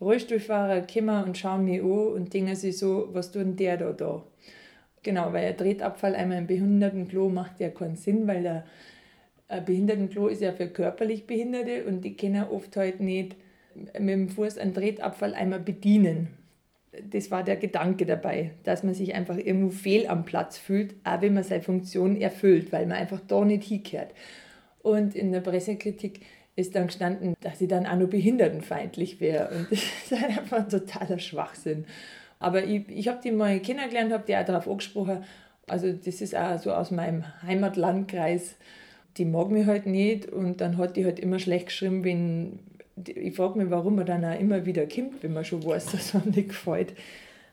Rollstuhlfahrer 0.00 0.82
kommen 0.82 1.24
und 1.24 1.38
schauen 1.38 1.64
mich 1.64 1.80
an 1.80 1.88
und 1.88 2.34
denken 2.34 2.56
sich 2.56 2.76
so, 2.76 3.08
was 3.12 3.30
tut 3.30 3.58
der 3.58 3.76
da 3.76 3.92
da? 3.92 4.22
Genau, 5.02 5.32
weil 5.32 5.46
ein 5.46 5.56
Tretabfall 5.56 6.14
einmal 6.14 6.38
im 6.38 6.46
Behindertenklo 6.46 7.28
macht 7.28 7.58
ja 7.60 7.70
keinen 7.70 7.96
Sinn, 7.96 8.26
weil 8.26 8.42
der 8.42 8.64
ein 9.48 9.64
Behindertenklo 9.64 10.28
ist 10.28 10.40
ja 10.40 10.52
für 10.52 10.68
körperlich 10.68 11.26
Behinderte 11.26 11.84
und 11.84 12.02
die 12.02 12.16
können 12.16 12.44
oft 12.44 12.76
halt 12.76 13.00
nicht 13.00 13.36
mit 13.74 14.08
dem 14.08 14.28
Fuß 14.28 14.58
einen 14.58 14.74
Tretabfall 14.74 15.34
einmal 15.34 15.60
bedienen. 15.60 16.28
Das 17.10 17.30
war 17.30 17.42
der 17.42 17.56
Gedanke 17.56 18.06
dabei, 18.06 18.52
dass 18.64 18.82
man 18.82 18.94
sich 18.94 19.14
einfach 19.14 19.36
irgendwo 19.36 19.70
fehl 19.70 20.06
am 20.06 20.24
Platz 20.24 20.58
fühlt, 20.58 20.94
auch 21.04 21.20
wenn 21.22 21.34
man 21.34 21.42
seine 21.42 21.62
Funktion 21.62 22.20
erfüllt, 22.20 22.70
weil 22.72 22.86
man 22.86 22.98
einfach 22.98 23.20
da 23.26 23.44
nicht 23.44 23.64
hinkehrt. 23.64 24.12
Und 24.82 25.14
in 25.14 25.32
der 25.32 25.40
Pressekritik 25.40 26.20
ist 26.54 26.74
dann 26.74 26.88
gestanden, 26.88 27.34
dass 27.40 27.58
sie 27.58 27.68
dann 27.68 27.86
auch 27.86 27.96
noch 27.96 28.08
behindertenfeindlich 28.08 29.20
wäre. 29.20 29.54
Und 29.54 29.66
das 29.70 29.80
ist 29.80 30.12
einfach 30.12 30.58
ein 30.58 30.68
totaler 30.68 31.18
Schwachsinn. 31.18 31.86
Aber 32.42 32.64
ich, 32.64 32.88
ich 32.88 33.06
habe 33.06 33.20
die 33.22 33.30
mal 33.30 33.60
kennengelernt, 33.60 34.12
habe 34.12 34.24
die 34.26 34.36
auch 34.36 34.44
darauf 34.44 34.68
angesprochen. 34.68 35.22
Also 35.68 35.92
das 35.92 36.20
ist 36.20 36.36
auch 36.36 36.58
so 36.58 36.72
aus 36.72 36.90
meinem 36.90 37.24
Heimatlandkreis. 37.42 38.56
Die 39.16 39.24
mag 39.24 39.50
mich 39.50 39.66
halt 39.66 39.86
nicht 39.86 40.26
und 40.26 40.60
dann 40.60 40.76
hat 40.76 40.96
die 40.96 41.04
halt 41.04 41.20
immer 41.20 41.38
schlecht 41.38 41.66
geschrieben, 41.66 42.02
wenn 42.02 42.58
ich 43.06 43.36
frage 43.36 43.58
mich, 43.58 43.70
warum 43.70 43.94
man 43.94 44.06
dann 44.06 44.24
auch 44.24 44.38
immer 44.38 44.66
wieder 44.66 44.86
kommt, 44.86 45.22
wenn 45.22 45.32
man 45.32 45.44
schon 45.44 45.64
weiß, 45.64 45.86
dass 45.92 46.14
man 46.14 46.30
nicht 46.30 46.48
gefällt. 46.48 46.94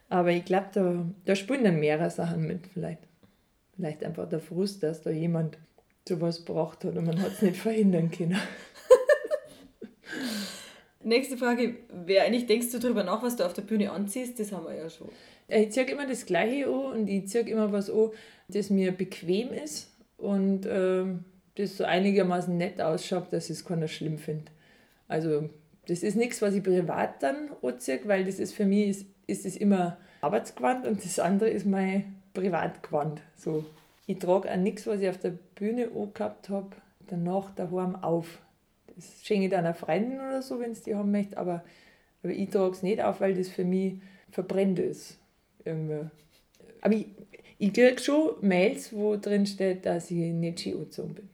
Aber 0.10 0.31
ich 0.31 0.43
glaube, 0.43 0.67
da, 0.74 1.05
da 1.25 1.36
spielen 1.36 1.63
dann 1.63 1.79
mehrere 1.79 2.10
Sachen 2.10 2.48
mit 2.48 2.65
vielleicht. 2.74 3.08
Vielleicht 3.75 4.03
einfach 4.03 4.27
der 4.27 4.39
Frust, 4.39 4.81
dass 4.81 5.03
da 5.03 5.12
jemand 5.12 5.58
sowas 6.08 6.43
braucht 6.43 6.84
hat 6.84 6.98
und 6.98 7.05
man 7.05 7.22
hat 7.22 7.34
es 7.34 7.43
nicht 7.43 7.58
verhindern 7.58 8.10
können. 8.10 8.39
Nächste 11.03 11.38
Frage 11.38 11.75
wäre 11.94 12.25
eigentlich, 12.25 12.46
denkst 12.46 12.72
du 12.72 12.79
darüber 12.79 13.03
nach, 13.03 13.24
was 13.24 13.38
du 13.38 13.46
auf 13.46 13.53
der 13.53 13.62
Bühne 13.62 13.91
anziehst? 13.91 14.39
Das 14.39 14.51
haben 14.51 14.65
wir 14.65 14.75
ja 14.75 14.89
schon. 14.89 15.10
Ich 15.48 15.72
ziehe 15.72 15.86
immer 15.86 16.06
das 16.06 16.25
Gleiche 16.25 16.68
an 16.68 16.94
und 16.94 17.08
ich 17.08 17.27
ziehe 17.27 17.48
immer 17.48 17.72
was 17.72 17.89
an, 17.89 18.10
das 18.50 18.70
mir 18.70 18.91
bequem 18.91 19.53
ist 19.53 19.89
und 20.18 20.65
äh, 20.65 21.06
das 21.56 21.77
so 21.77 21.86
einigermaßen 21.86 22.56
nett 22.56 22.82
ausschaut, 22.82 23.32
dass 23.32 23.50
es 23.50 23.65
keiner 23.65 23.88
schlimm 23.88 24.18
findet. 24.18 24.51
Also 25.08 25.50
das 25.88 26.03
ist 26.03 26.15
nichts, 26.15 26.41
was 26.41 26.53
ich 26.53 26.63
privat 26.63 27.24
dann 27.24 27.50
anziehe, 27.62 28.01
weil 28.06 28.25
das 28.25 28.39
ist 28.39 28.53
für 28.53 28.65
mich 28.65 28.89
ist, 28.89 29.06
ist 29.25 29.46
das 29.46 29.56
immer 29.56 29.98
Arbeitsgewand 30.22 30.86
und 30.86 31.03
das 31.03 31.18
andere 31.20 31.50
ist 31.50 31.65
mein 31.65 32.22
Privatgewand. 32.34 33.22
So. 33.36 33.65
Ich 34.06 34.20
trage 34.20 34.51
auch 34.51 34.58
nichts, 34.58 34.86
was 34.86 35.01
ich 35.01 35.10
auf 35.10 35.18
der 35.18 35.34
Bühne 35.56 35.89
angehabt 35.96 36.50
habe, 36.50 36.70
danach 37.08 37.51
daheim 37.56 37.96
auf. 37.96 38.39
Das 39.00 39.25
schenke 39.25 39.46
ich 39.46 39.51
dann 39.51 39.65
einer 39.65 39.74
Freundin 39.74 40.20
oder 40.20 40.41
so, 40.41 40.60
wenn 40.60 40.72
es 40.72 40.84
die 40.84 40.96
haben 40.96 41.12
möchte, 41.12 41.38
aber, 41.38 41.63
aber 42.24 42.34
ich 42.34 42.50
trage 42.50 42.72
es 42.72 42.84
nicht 42.84 43.01
auf, 43.01 43.22
weil 43.22 43.34
das 43.34 43.50
für 43.50 43.63
mich 43.63 43.96
verbrennt 44.29 44.79
ist. 44.79 45.18
Irgendwie. 45.63 46.10
Aber 46.82 46.94
ich, 46.94 47.08
ich 47.58 47.74
kriege 47.74 48.00
schon 48.00 48.36
Mails, 48.41 48.94
wo 48.94 49.15
drin 49.15 49.46
steht, 49.46 49.86
dass 49.86 50.12
ich 50.12 50.18
nicht 50.18 50.60
Ski 50.60 50.74
angezogen 50.74 51.15
bin. 51.15 51.29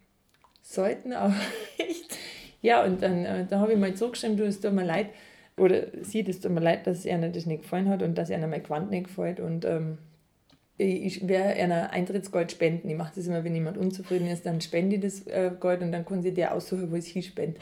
Sollten 0.62 1.14
aber 1.14 1.36
echt. 1.78 2.18
Ja, 2.62 2.84
und 2.84 3.02
dann, 3.02 3.26
äh, 3.26 3.46
dann 3.46 3.60
habe 3.60 3.74
ich 3.74 3.80
mal 3.80 3.94
zurückgeschrieben, 3.94 4.38
du, 4.38 4.46
es 4.46 4.60
tut 4.60 4.74
mir 4.74 4.86
leid, 4.86 5.10
oder 5.58 5.84
sie, 6.02 6.28
es 6.28 6.40
tut 6.40 6.52
mir 6.52 6.62
leid, 6.62 6.88
dass 6.88 7.06
er 7.06 7.18
das 7.30 7.46
nicht 7.46 7.62
gefallen 7.62 7.90
hat 7.90 8.02
und 8.02 8.18
dass 8.18 8.30
er 8.30 8.46
mein 8.48 8.64
Quant 8.64 8.90
nicht 8.90 9.08
gefällt. 9.08 9.40
Und 9.40 9.66
ähm, 9.66 10.00
ich 10.78 11.28
werde 11.28 11.62
einer 11.62 11.92
Eintrittsgold 11.92 12.52
spenden. 12.52 12.90
Ich 12.90 12.98
mache 12.98 13.14
das 13.16 13.28
immer, 13.28 13.44
wenn 13.44 13.56
jemand 13.56 13.78
unzufrieden 13.78 14.28
ist, 14.28 14.46
dann 14.46 14.60
spende 14.60 14.98
ich 14.98 15.02
das 15.02 15.26
äh, 15.28 15.52
Gold 15.58 15.82
und 15.82 15.92
dann 15.92 16.06
kann 16.06 16.22
sie 16.22 16.34
der 16.34 16.54
aussuchen, 16.54 16.92
wo 16.92 16.96
ich 16.96 17.06
es 17.06 17.12
hinspende. 17.12 17.60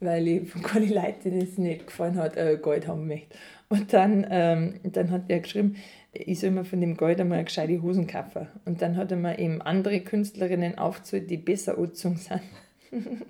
Weil 0.00 0.26
ich 0.26 0.50
von 0.50 0.62
keine 0.62 0.86
Leute, 0.86 1.30
denen 1.30 1.42
es 1.42 1.56
nicht 1.56 1.86
gefallen 1.86 2.16
hat, 2.16 2.36
äh, 2.36 2.58
Gold 2.60 2.88
haben 2.88 3.06
möchte. 3.06 3.36
Und 3.68 3.92
dann, 3.92 4.26
ähm, 4.28 4.74
dann 4.82 5.10
hat 5.10 5.22
er 5.28 5.40
geschrieben, 5.40 5.76
ich 6.12 6.40
soll 6.40 6.50
mir 6.50 6.64
von 6.64 6.80
dem 6.80 6.96
Gold 6.96 7.20
einmal 7.20 7.44
gescheite 7.44 7.80
Hosen 7.80 8.06
kaufen. 8.06 8.48
Und 8.64 8.82
dann 8.82 8.96
hat 8.96 9.10
er 9.10 9.16
mir 9.16 9.38
eben 9.38 9.62
andere 9.62 10.00
Künstlerinnen 10.00 10.78
aufgezählt, 10.78 11.30
die 11.30 11.36
besser 11.36 11.78
angezogen 11.78 12.16
sind. 12.16 12.42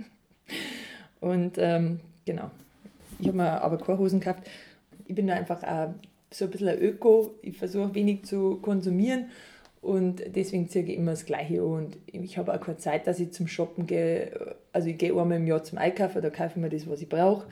und 1.21 1.57
ähm, 1.59 2.01
genau, 2.25 2.51
ich 3.19 3.29
habe 3.29 3.37
mir 3.37 3.63
aber 3.63 3.79
keine 3.79 3.99
Hosen 3.99 4.21
gekauft. 4.21 4.49
Ich 5.07 5.15
bin 5.15 5.27
da 5.27 5.35
einfach 5.35 5.63
auch 5.63 5.95
so 6.31 6.47
ein 6.47 6.51
bisschen 6.51 6.79
Öko. 6.79 7.35
Ich 7.43 7.57
versuche 7.57 7.95
wenig 7.95 8.25
zu 8.25 8.57
konsumieren 8.57 9.27
und 9.87 10.23
deswegen 10.35 10.69
ziehe 10.69 10.85
ich 10.85 10.97
immer 10.97 11.13
das 11.13 11.27
Gleiche 11.27 11.61
an. 11.61 11.69
Und 11.69 11.99
ich 12.07 12.39
habe 12.39 12.53
auch 12.53 12.61
keine 12.61 12.79
Zeit, 12.79 13.07
dass 13.07 13.21
ich 13.21 13.33
zum 13.33 13.47
Shoppen 13.47 13.87
gehe. 13.87 14.57
Also 14.73 14.89
ich 14.89 14.99
gehe 14.99 15.17
einmal 15.17 15.37
im 15.37 15.47
Jahr 15.47 15.63
zum 15.63 15.79
Einkaufen, 15.79 16.23
da 16.23 16.31
kaufe 16.31 16.51
ich 16.51 16.57
mir 16.57 16.69
das, 16.69 16.89
was 16.89 17.01
ich 17.01 17.09
brauche. 17.09 17.47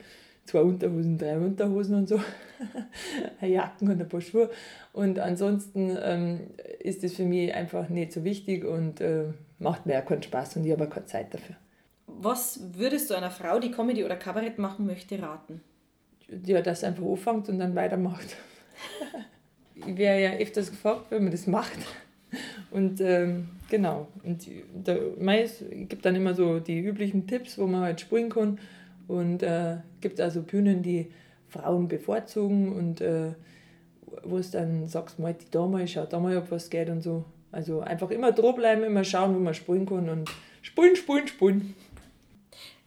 Zwei 0.45 0.61
Unterhosen, 0.61 1.16
drei 1.16 1.38
Unterhosen 1.38 1.95
und 1.95 2.09
so. 2.09 2.21
Jacken 3.40 3.88
und 3.88 4.00
ein 4.00 4.09
paar 4.09 4.21
Schuhe. 4.21 4.50
Und 4.93 5.19
ansonsten 5.19 5.97
ähm, 6.02 6.40
ist 6.81 7.04
das 7.04 7.12
für 7.14 7.25
mich 7.25 7.54
einfach 7.54 7.88
nicht 7.88 8.12
so 8.12 8.25
wichtig 8.25 8.64
und 8.64 9.00
äh, 9.00 9.26
macht 9.59 9.87
mir 9.87 10.00
auch 10.00 10.04
keinen 10.04 10.23
Spaß 10.23 10.57
und 10.57 10.64
ich 10.66 10.73
habe 10.73 10.85
auch 10.85 10.90
keine 10.90 11.07
Zeit 11.07 11.33
dafür. 11.33 11.54
Was 12.07 12.61
würdest 12.75 13.11
du 13.11 13.14
einer 13.14 13.31
Frau, 13.31 13.61
die 13.61 13.71
Comedy 13.71 14.04
oder 14.04 14.16
Kabarett 14.16 14.59
machen 14.59 14.87
möchte, 14.87 15.23
raten? 15.23 15.62
Ja, 16.45 16.61
dass 16.62 16.81
sie 16.81 16.87
einfach 16.87 17.04
anfängt 17.04 17.49
und 17.49 17.59
dann 17.61 17.75
weitermacht. 17.75 18.37
Ich 19.75 19.97
werde 19.97 20.23
ja 20.23 20.31
öfters 20.33 20.71
gefragt, 20.71 21.07
wenn 21.11 21.25
man 21.25 21.33
das 21.33 21.47
macht. 21.47 21.79
Und 22.71 23.00
ähm, 23.00 23.49
genau, 23.71 24.09
und 24.25 24.49
da, 24.75 24.97
meist 25.19 25.64
gibt 25.71 26.05
dann 26.05 26.17
immer 26.17 26.35
so 26.35 26.59
die 26.59 26.81
üblichen 26.81 27.26
Tipps, 27.26 27.59
wo 27.59 27.67
man 27.67 27.83
halt 27.83 28.00
springen 28.00 28.31
kann. 28.31 28.59
Und 29.07 29.43
äh, 29.43 29.76
gibt 30.00 30.21
also 30.21 30.43
Bühnen, 30.43 30.83
die 30.83 31.12
Frauen 31.49 31.88
bevorzugen 31.88 32.73
und 32.73 33.00
äh, 33.00 33.33
wo 34.25 34.38
es 34.38 34.50
dann 34.50 34.88
sagst, 34.88 35.19
mal 35.19 35.35
die 35.35 35.50
da 35.50 35.67
mal, 35.67 35.87
schau 35.87 36.07
da 36.07 36.19
mal, 36.19 36.37
ob 36.37 36.50
was 36.50 36.71
geht 36.71 36.88
und 36.88 37.03
so. 37.03 37.25
Also 37.53 37.81
einfach 37.81 38.11
immer 38.11 38.33
dranbleiben, 38.33 38.85
immer 38.85 39.05
schauen, 39.05 39.35
wo 39.35 39.38
man 39.38 39.55
springen 39.55 39.87
kann 39.87 40.09
und 40.09 40.31
spulen, 40.62 40.97
spulen, 40.97 41.29
spulen. 41.29 41.75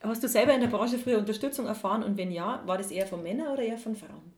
Hast 0.01 0.23
du 0.23 0.27
selber 0.27 0.53
in 0.53 0.61
der 0.61 0.67
Branche 0.67 0.97
früher 0.97 1.17
Unterstützung 1.17 1.65
erfahren 1.65 2.03
und 2.03 2.17
wenn 2.17 2.31
ja, 2.31 2.61
war 2.65 2.77
das 2.77 2.91
eher 2.91 3.07
von 3.07 3.23
Männern 3.23 3.53
oder 3.53 3.63
eher 3.63 3.77
von 3.77 3.95
Frauen? 3.95 4.36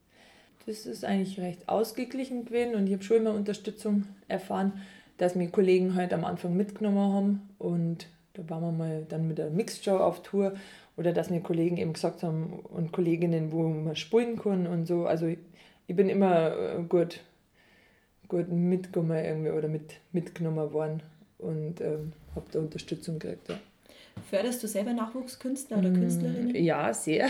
Das 0.70 0.86
ist 0.86 1.04
eigentlich 1.04 1.40
recht 1.40 1.68
ausgeglichen 1.68 2.44
gewesen 2.44 2.76
und 2.76 2.86
ich 2.86 2.92
habe 2.92 3.02
schon 3.02 3.16
immer 3.16 3.34
Unterstützung 3.34 4.04
erfahren, 4.28 4.80
dass 5.18 5.34
mir 5.34 5.48
Kollegen 5.48 5.96
halt 5.96 6.14
am 6.14 6.24
Anfang 6.24 6.56
mitgenommen 6.56 7.12
haben 7.12 7.48
und 7.58 8.06
da 8.34 8.48
waren 8.48 8.62
wir 8.62 8.70
mal 8.70 9.06
dann 9.08 9.26
mit 9.26 9.38
der 9.38 9.50
Mixshow 9.50 9.96
auf 9.96 10.22
Tour 10.22 10.52
oder 10.96 11.12
dass 11.12 11.28
mir 11.28 11.40
Kollegen 11.40 11.76
eben 11.76 11.92
gesagt 11.92 12.22
haben 12.22 12.60
und 12.68 12.92
Kolleginnen, 12.92 13.50
wo 13.50 13.64
man 13.64 13.96
spulen 13.96 14.38
kann 14.38 14.68
und 14.68 14.86
so. 14.86 15.06
Also 15.06 15.26
ich 15.26 15.96
bin 15.96 16.08
immer 16.08 16.56
äh, 16.56 16.82
gut, 16.88 17.18
gut 18.28 18.48
mitgekommen 18.48 19.24
irgendwie 19.24 19.50
oder 19.50 19.66
mit, 19.66 19.94
mitgenommen 20.12 20.72
worden 20.72 21.02
und 21.38 21.80
ähm, 21.80 22.12
habe 22.36 22.46
da 22.52 22.60
Unterstützung 22.60 23.18
gekriegt. 23.18 23.48
Ja. 23.48 23.58
Förderst 24.28 24.62
du 24.62 24.68
selber 24.68 24.92
Nachwuchskünstler 24.92 25.78
oder 25.78 25.90
mm, 25.90 25.94
Künstlerinnen? 25.94 26.54
Ja, 26.54 26.94
sehr. 26.94 27.28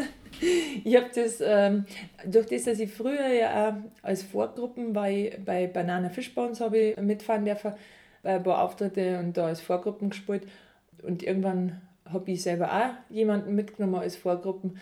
ich 0.84 0.96
habe 0.96 1.10
das, 1.14 1.42
ähm, 1.44 1.84
durch 2.26 2.46
das, 2.46 2.64
dass 2.64 2.80
ich 2.80 2.90
früher 2.90 3.28
ja 3.28 3.68
auch 3.68 3.74
als 4.02 4.22
Vorgruppen 4.22 4.92
bei, 4.92 5.38
bei 5.44 5.66
Banana 5.66 6.08
Fishbones 6.08 6.60
habe 6.60 6.78
ich 6.78 6.96
mitfahren 6.96 7.44
dürfen, 7.44 7.74
ein 8.22 8.42
paar 8.42 8.62
Auftritte 8.62 9.18
und 9.18 9.36
da 9.36 9.46
als 9.46 9.60
Vorgruppen 9.60 10.10
gespielt. 10.10 10.46
Und 11.02 11.22
irgendwann 11.22 11.82
habe 12.06 12.30
ich 12.30 12.42
selber 12.42 12.72
auch 12.72 13.14
jemanden 13.14 13.54
mitgenommen 13.54 13.96
als 13.96 14.16
Vorgruppen. 14.16 14.78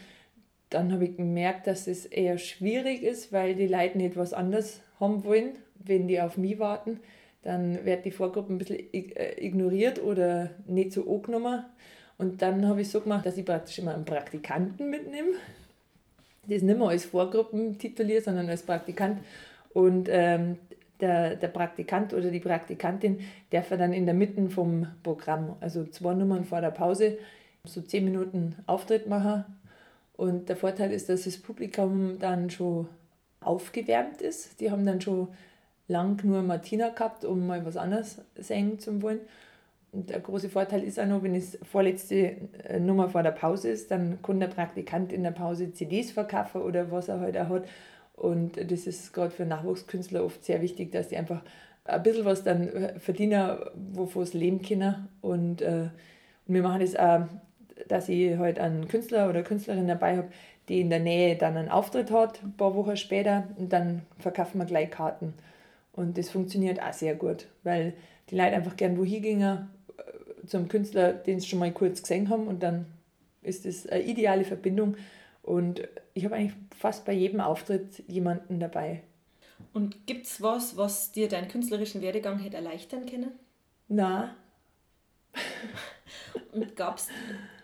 Dann 0.69 0.93
habe 0.93 1.05
ich 1.05 1.17
gemerkt, 1.17 1.67
dass 1.67 1.89
es 1.89 2.07
eher 2.07 2.39
schwierig 2.39 3.03
ist, 3.03 3.33
weil 3.33 3.55
die 3.55 3.67
Leute 3.67 3.99
nicht 3.99 4.17
was 4.17 4.33
anderes 4.33 4.83
haben 5.01 5.25
wollen, 5.25 5.53
wenn 5.75 6.07
die 6.07 6.21
auf 6.21 6.37
mich 6.37 6.59
warten 6.59 7.01
dann 7.43 7.85
wird 7.85 8.05
die 8.05 8.11
Vorgruppe 8.11 8.53
ein 8.53 8.59
bisschen 8.59 8.79
äh, 8.93 9.45
ignoriert 9.45 10.03
oder 10.03 10.51
nicht 10.67 10.93
so 10.93 11.11
angenommen. 11.13 11.65
Und 12.19 12.43
dann 12.43 12.67
habe 12.69 12.83
ich 12.83 12.91
so 12.91 13.01
gemacht, 13.01 13.25
dass 13.25 13.39
ich 13.39 13.47
praktisch 13.47 13.79
immer 13.79 13.95
einen 13.95 14.05
Praktikanten 14.05 14.91
mitnehme. 14.91 15.31
Das 16.47 16.63
nicht 16.63 16.79
mehr 16.79 16.89
als 16.89 17.07
Vorgruppen 17.07 17.79
tituliere, 17.79 18.21
sondern 18.21 18.49
als 18.51 18.63
Praktikant. 18.63 19.21
Und 19.73 20.09
ähm, 20.11 20.59
der, 21.01 21.37
der 21.37 21.49
Praktikant 21.49 22.13
oder 22.13 22.31
die 22.31 22.41
Praktikantin 22.41 23.21
darf 23.51 23.69
dann 23.71 23.93
in 23.93 24.05
der 24.05 24.15
Mitte 24.15 24.51
vom 24.51 24.87
Programm, 25.03 25.57
also 25.61 25.87
zwei 25.87 26.15
Nummern 26.15 26.45
vor 26.45 26.61
der 26.61 26.71
Pause, 26.71 27.19
so 27.65 27.81
zehn 27.81 28.05
Minuten 28.05 28.57
Auftritt 28.67 29.07
machen. 29.07 29.45
Und 30.17 30.51
der 30.51 30.57
Vorteil 30.57 30.93
ist, 30.93 31.09
dass 31.09 31.25
das 31.25 31.39
Publikum 31.39 32.19
dann 32.19 32.51
schon 32.51 32.89
aufgewärmt 33.41 34.21
ist. 34.21 34.61
Die 34.61 34.71
haben 34.71 34.85
dann 34.85 35.01
schon 35.01 35.29
lang 35.91 36.25
nur 36.25 36.43
Martina 36.43 36.89
gehabt, 36.91 37.25
um 37.25 37.47
mal 37.47 37.65
was 37.67 37.77
anderes 37.77 38.23
singen 38.37 38.79
zu 38.79 39.03
wollen. 39.03 39.21
Und 39.93 40.11
der 40.11 40.21
große 40.21 40.49
Vorteil 40.49 40.85
ist 40.85 41.01
auch 41.01 41.07
noch, 41.07 41.23
wenn 41.23 41.35
es 41.35 41.59
vorletzte 41.69 42.37
äh, 42.65 42.79
Nummer 42.79 43.09
vor 43.09 43.25
der 43.25 43.33
Pause 43.33 43.71
ist, 43.71 43.91
dann 43.91 44.23
kann 44.23 44.39
der 44.39 44.47
Praktikant 44.47 45.13
in 45.13 45.25
der 45.25 45.33
Pause 45.33 45.73
CDs 45.73 46.13
verkaufen 46.13 46.63
oder 46.63 46.93
was 46.93 47.09
er 47.09 47.19
halt 47.19 47.37
auch 47.37 47.49
hat. 47.49 47.65
Und 48.15 48.57
das 48.71 48.87
ist 48.87 49.13
gerade 49.13 49.33
für 49.33 49.45
Nachwuchskünstler 49.45 50.25
oft 50.25 50.45
sehr 50.45 50.63
wichtig, 50.63 50.93
dass 50.93 51.09
die 51.09 51.17
einfach 51.17 51.43
ein 51.85 52.03
bisschen 52.03 52.25
was 52.25 52.45
dann 52.45 52.69
äh, 52.69 52.99
verdienen, 53.01 53.59
wovon 53.93 54.25
sie 54.25 54.39
leben 54.39 54.63
können. 54.63 55.09
Und, 55.23 55.61
äh, 55.61 55.89
und 56.47 56.55
wir 56.55 56.63
machen 56.63 56.81
das 56.81 56.95
auch, 56.95 57.27
dass 57.89 58.09
ich 58.09 58.37
halt 58.37 58.61
einen 58.61 58.87
Künstler 58.87 59.29
oder 59.29 59.43
Künstlerin 59.43 59.89
dabei 59.89 60.19
habe, 60.19 60.29
die 60.69 60.81
in 60.81 60.91
der 60.91 61.01
Nähe 61.01 61.37
dann 61.37 61.57
einen 61.57 61.69
Auftritt 61.69 62.13
hat, 62.13 62.45
ein 62.45 62.57
paar 62.57 62.77
Wochen 62.77 62.97
später. 62.97 63.49
Und 63.57 63.73
dann 63.73 64.03
verkaufen 64.19 64.59
wir 64.59 64.67
gleich 64.67 64.91
Karten. 64.91 65.35
Und 65.93 66.19
das 66.19 66.31
funktioniert 66.31 66.81
auch 66.81 66.93
sehr 66.93 67.15
gut, 67.15 67.47
weil 67.63 67.95
die 68.31 68.37
Leute 68.37 68.57
einfach 68.57 68.77
gern 68.77 68.97
wohin 68.97 69.23
gingen 69.23 69.71
äh, 69.97 70.47
zum 70.47 70.69
Künstler, 70.69 71.13
den 71.13 71.41
sie 71.41 71.49
schon 71.49 71.59
mal 71.59 71.73
kurz 71.73 72.03
gesehen 72.03 72.29
haben 72.29 72.47
und 72.47 72.63
dann 72.63 72.87
ist 73.43 73.65
das 73.65 73.87
eine 73.87 74.03
ideale 74.03 74.45
Verbindung. 74.45 74.97
Und 75.43 75.89
ich 76.15 76.25
habe 76.25 76.37
eigentlich 76.37 76.57
fast 76.77 77.05
bei 77.05 77.13
jedem 77.13 77.41
Auftritt 77.41 78.03
jemanden 78.07 78.61
dabei. 78.61 79.03
Und 79.73 80.07
gibt 80.07 80.27
es 80.27 80.41
was, 80.43 80.77
was 80.77 81.13
dir 81.13 81.29
deinen 81.29 81.49
künstlerischen 81.49 82.03
Werdegang 82.03 82.39
hätte 82.39 82.57
erleichtern 82.57 83.07
können? 83.07 83.33
Na. 83.89 84.35
Und 86.53 86.77
gab 86.77 86.99
es, 86.99 87.09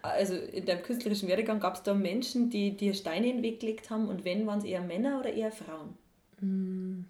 also 0.03 0.35
in 0.37 0.65
deinem 0.65 0.83
künstlerischen 0.83 1.29
Werdegang, 1.29 1.59
gab 1.59 1.75
es 1.75 1.83
da 1.83 1.95
Menschen, 1.95 2.51
die 2.51 2.77
dir 2.77 2.95
Steine 2.95 3.29
in 3.29 3.37
den 3.37 3.43
Weg 3.43 3.61
gelegt 3.61 3.91
haben? 3.91 4.09
Und 4.09 4.25
wenn, 4.25 4.47
waren 4.47 4.61
es 4.61 4.65
eher 4.65 4.83
Männer 4.83 5.19
oder 5.21 5.33
eher 5.33 5.51
Frauen? 5.51 5.97
Mm. 6.41 7.05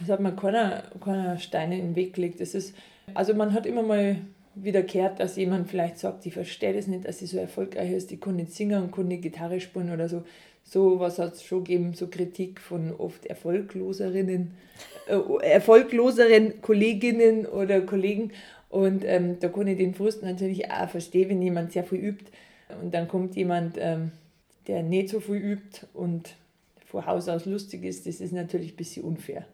Das 0.00 0.10
hat 0.10 0.20
man 0.20 0.36
keiner, 0.36 0.84
keiner 1.02 1.38
Steine 1.38 1.78
in 1.78 1.88
den 1.88 1.96
Weg 1.96 2.14
gelegt. 2.14 2.40
Das 2.40 2.54
ist, 2.54 2.74
also 3.14 3.34
man 3.34 3.52
hat 3.52 3.66
immer 3.66 3.82
mal 3.82 4.16
wieder 4.54 4.82
gehört, 4.82 5.20
dass 5.20 5.36
jemand 5.36 5.68
vielleicht 5.68 5.98
sagt, 5.98 6.26
ich 6.26 6.34
verstehe 6.34 6.72
das 6.72 6.86
nicht, 6.86 7.06
dass 7.06 7.18
sie 7.18 7.26
so 7.26 7.38
erfolgreich 7.38 7.92
ist, 7.92 8.10
die 8.10 8.18
kann 8.18 8.36
nicht 8.36 8.52
singen 8.52 8.82
und 8.82 8.92
kann 8.92 9.08
Gitarre 9.08 9.60
spielen 9.60 9.92
oder 9.92 10.08
so. 10.08 10.22
So 10.64 11.00
was 11.00 11.18
hat 11.18 11.34
es 11.34 11.42
schon 11.42 11.64
gegeben, 11.64 11.94
so 11.94 12.08
Kritik 12.08 12.60
von 12.60 12.92
oft 12.92 13.24
erfolgloserinnen, 13.26 14.52
äh, 15.06 15.46
erfolgloseren 15.46 16.60
Kolleginnen 16.60 17.46
oder 17.46 17.80
Kollegen. 17.80 18.32
Und 18.68 19.02
ähm, 19.04 19.38
da 19.40 19.48
kann 19.48 19.66
ich 19.66 19.78
den 19.78 19.94
Frust 19.94 20.22
natürlich 20.22 20.70
auch 20.70 20.88
verstehen, 20.90 21.30
wenn 21.30 21.40
jemand 21.40 21.72
sehr 21.72 21.84
viel 21.84 21.98
übt 21.98 22.26
und 22.82 22.92
dann 22.92 23.08
kommt 23.08 23.34
jemand, 23.34 23.76
ähm, 23.78 24.10
der 24.66 24.82
nicht 24.82 25.08
so 25.08 25.20
viel 25.20 25.36
übt 25.36 25.86
und 25.94 26.34
von 26.84 27.06
Haus 27.06 27.28
aus 27.28 27.46
lustig 27.46 27.84
ist, 27.84 28.06
das 28.06 28.20
ist 28.20 28.32
natürlich 28.32 28.72
ein 28.74 28.76
bisschen 28.76 29.04
unfair 29.04 29.46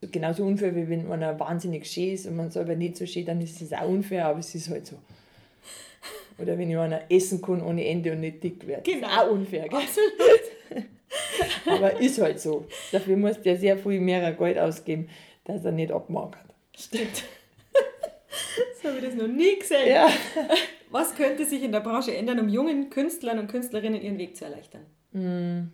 genauso 0.00 0.44
unfair, 0.44 0.74
wie 0.76 0.88
wenn 0.88 1.10
einer 1.10 1.38
wahnsinnig 1.38 1.86
schön 1.86 2.14
ist 2.14 2.26
und 2.26 2.36
man 2.36 2.50
selber 2.50 2.76
nicht 2.76 2.96
so 2.96 3.06
schön, 3.06 3.26
dann 3.26 3.40
ist 3.40 3.60
es 3.60 3.72
auch 3.72 3.88
unfair, 3.88 4.26
aber 4.26 4.38
es 4.38 4.54
ist 4.54 4.68
halt 4.68 4.86
so. 4.86 4.96
Oder 6.38 6.56
wenn 6.56 6.74
einer 6.76 7.02
essen 7.10 7.42
kann 7.42 7.60
ohne 7.62 7.84
Ende 7.84 8.12
und 8.12 8.20
nicht 8.20 8.42
dick 8.44 8.64
wird. 8.66 8.84
Genau. 8.84 9.08
Ist 9.08 9.18
auch 9.18 9.30
unfair, 9.30 9.68
gell? 9.68 9.78
Absolut. 9.78 10.86
aber 11.66 12.00
ist 12.00 12.20
halt 12.20 12.40
so. 12.40 12.64
Dafür 12.92 13.16
muss 13.16 13.42
der 13.42 13.56
sehr 13.56 13.76
viel 13.76 14.00
mehr 14.00 14.32
Geld 14.32 14.58
ausgeben, 14.58 15.08
dass 15.44 15.64
er 15.64 15.72
nicht 15.72 15.90
abmagert. 15.90 16.44
Stimmt. 16.76 17.24
so 18.80 18.88
habe 18.88 18.98
ich 18.98 19.04
das 19.04 19.14
noch 19.14 19.26
nie 19.26 19.58
gesehen. 19.58 19.88
Ja. 19.88 20.08
Was 20.90 21.14
könnte 21.16 21.44
sich 21.44 21.62
in 21.62 21.72
der 21.72 21.80
Branche 21.80 22.16
ändern, 22.16 22.38
um 22.38 22.48
jungen 22.48 22.88
Künstlern 22.88 23.40
und 23.40 23.48
Künstlerinnen 23.48 24.00
ihren 24.00 24.18
Weg 24.18 24.36
zu 24.36 24.44
erleichtern? 24.44 24.86
Hm. 25.12 25.72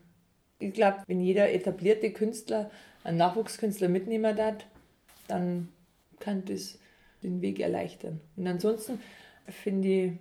Ich 0.65 0.73
glaube, 0.73 0.99
wenn 1.07 1.21
jeder 1.21 1.53
etablierte 1.53 2.11
Künstler 2.11 2.71
einen 3.03 3.19
Nachwuchskünstler 3.19 3.89
mitnehmen 3.89 4.35
darf, 4.35 4.57
dann 5.29 5.69
kann 6.21 6.45
das 6.47 6.79
den 7.23 7.43
Weg 7.43 7.61
erleichtern. 7.61 8.21
Und 8.37 8.47
ansonsten 8.47 9.01
finde 9.49 9.89
ich, 9.89 10.13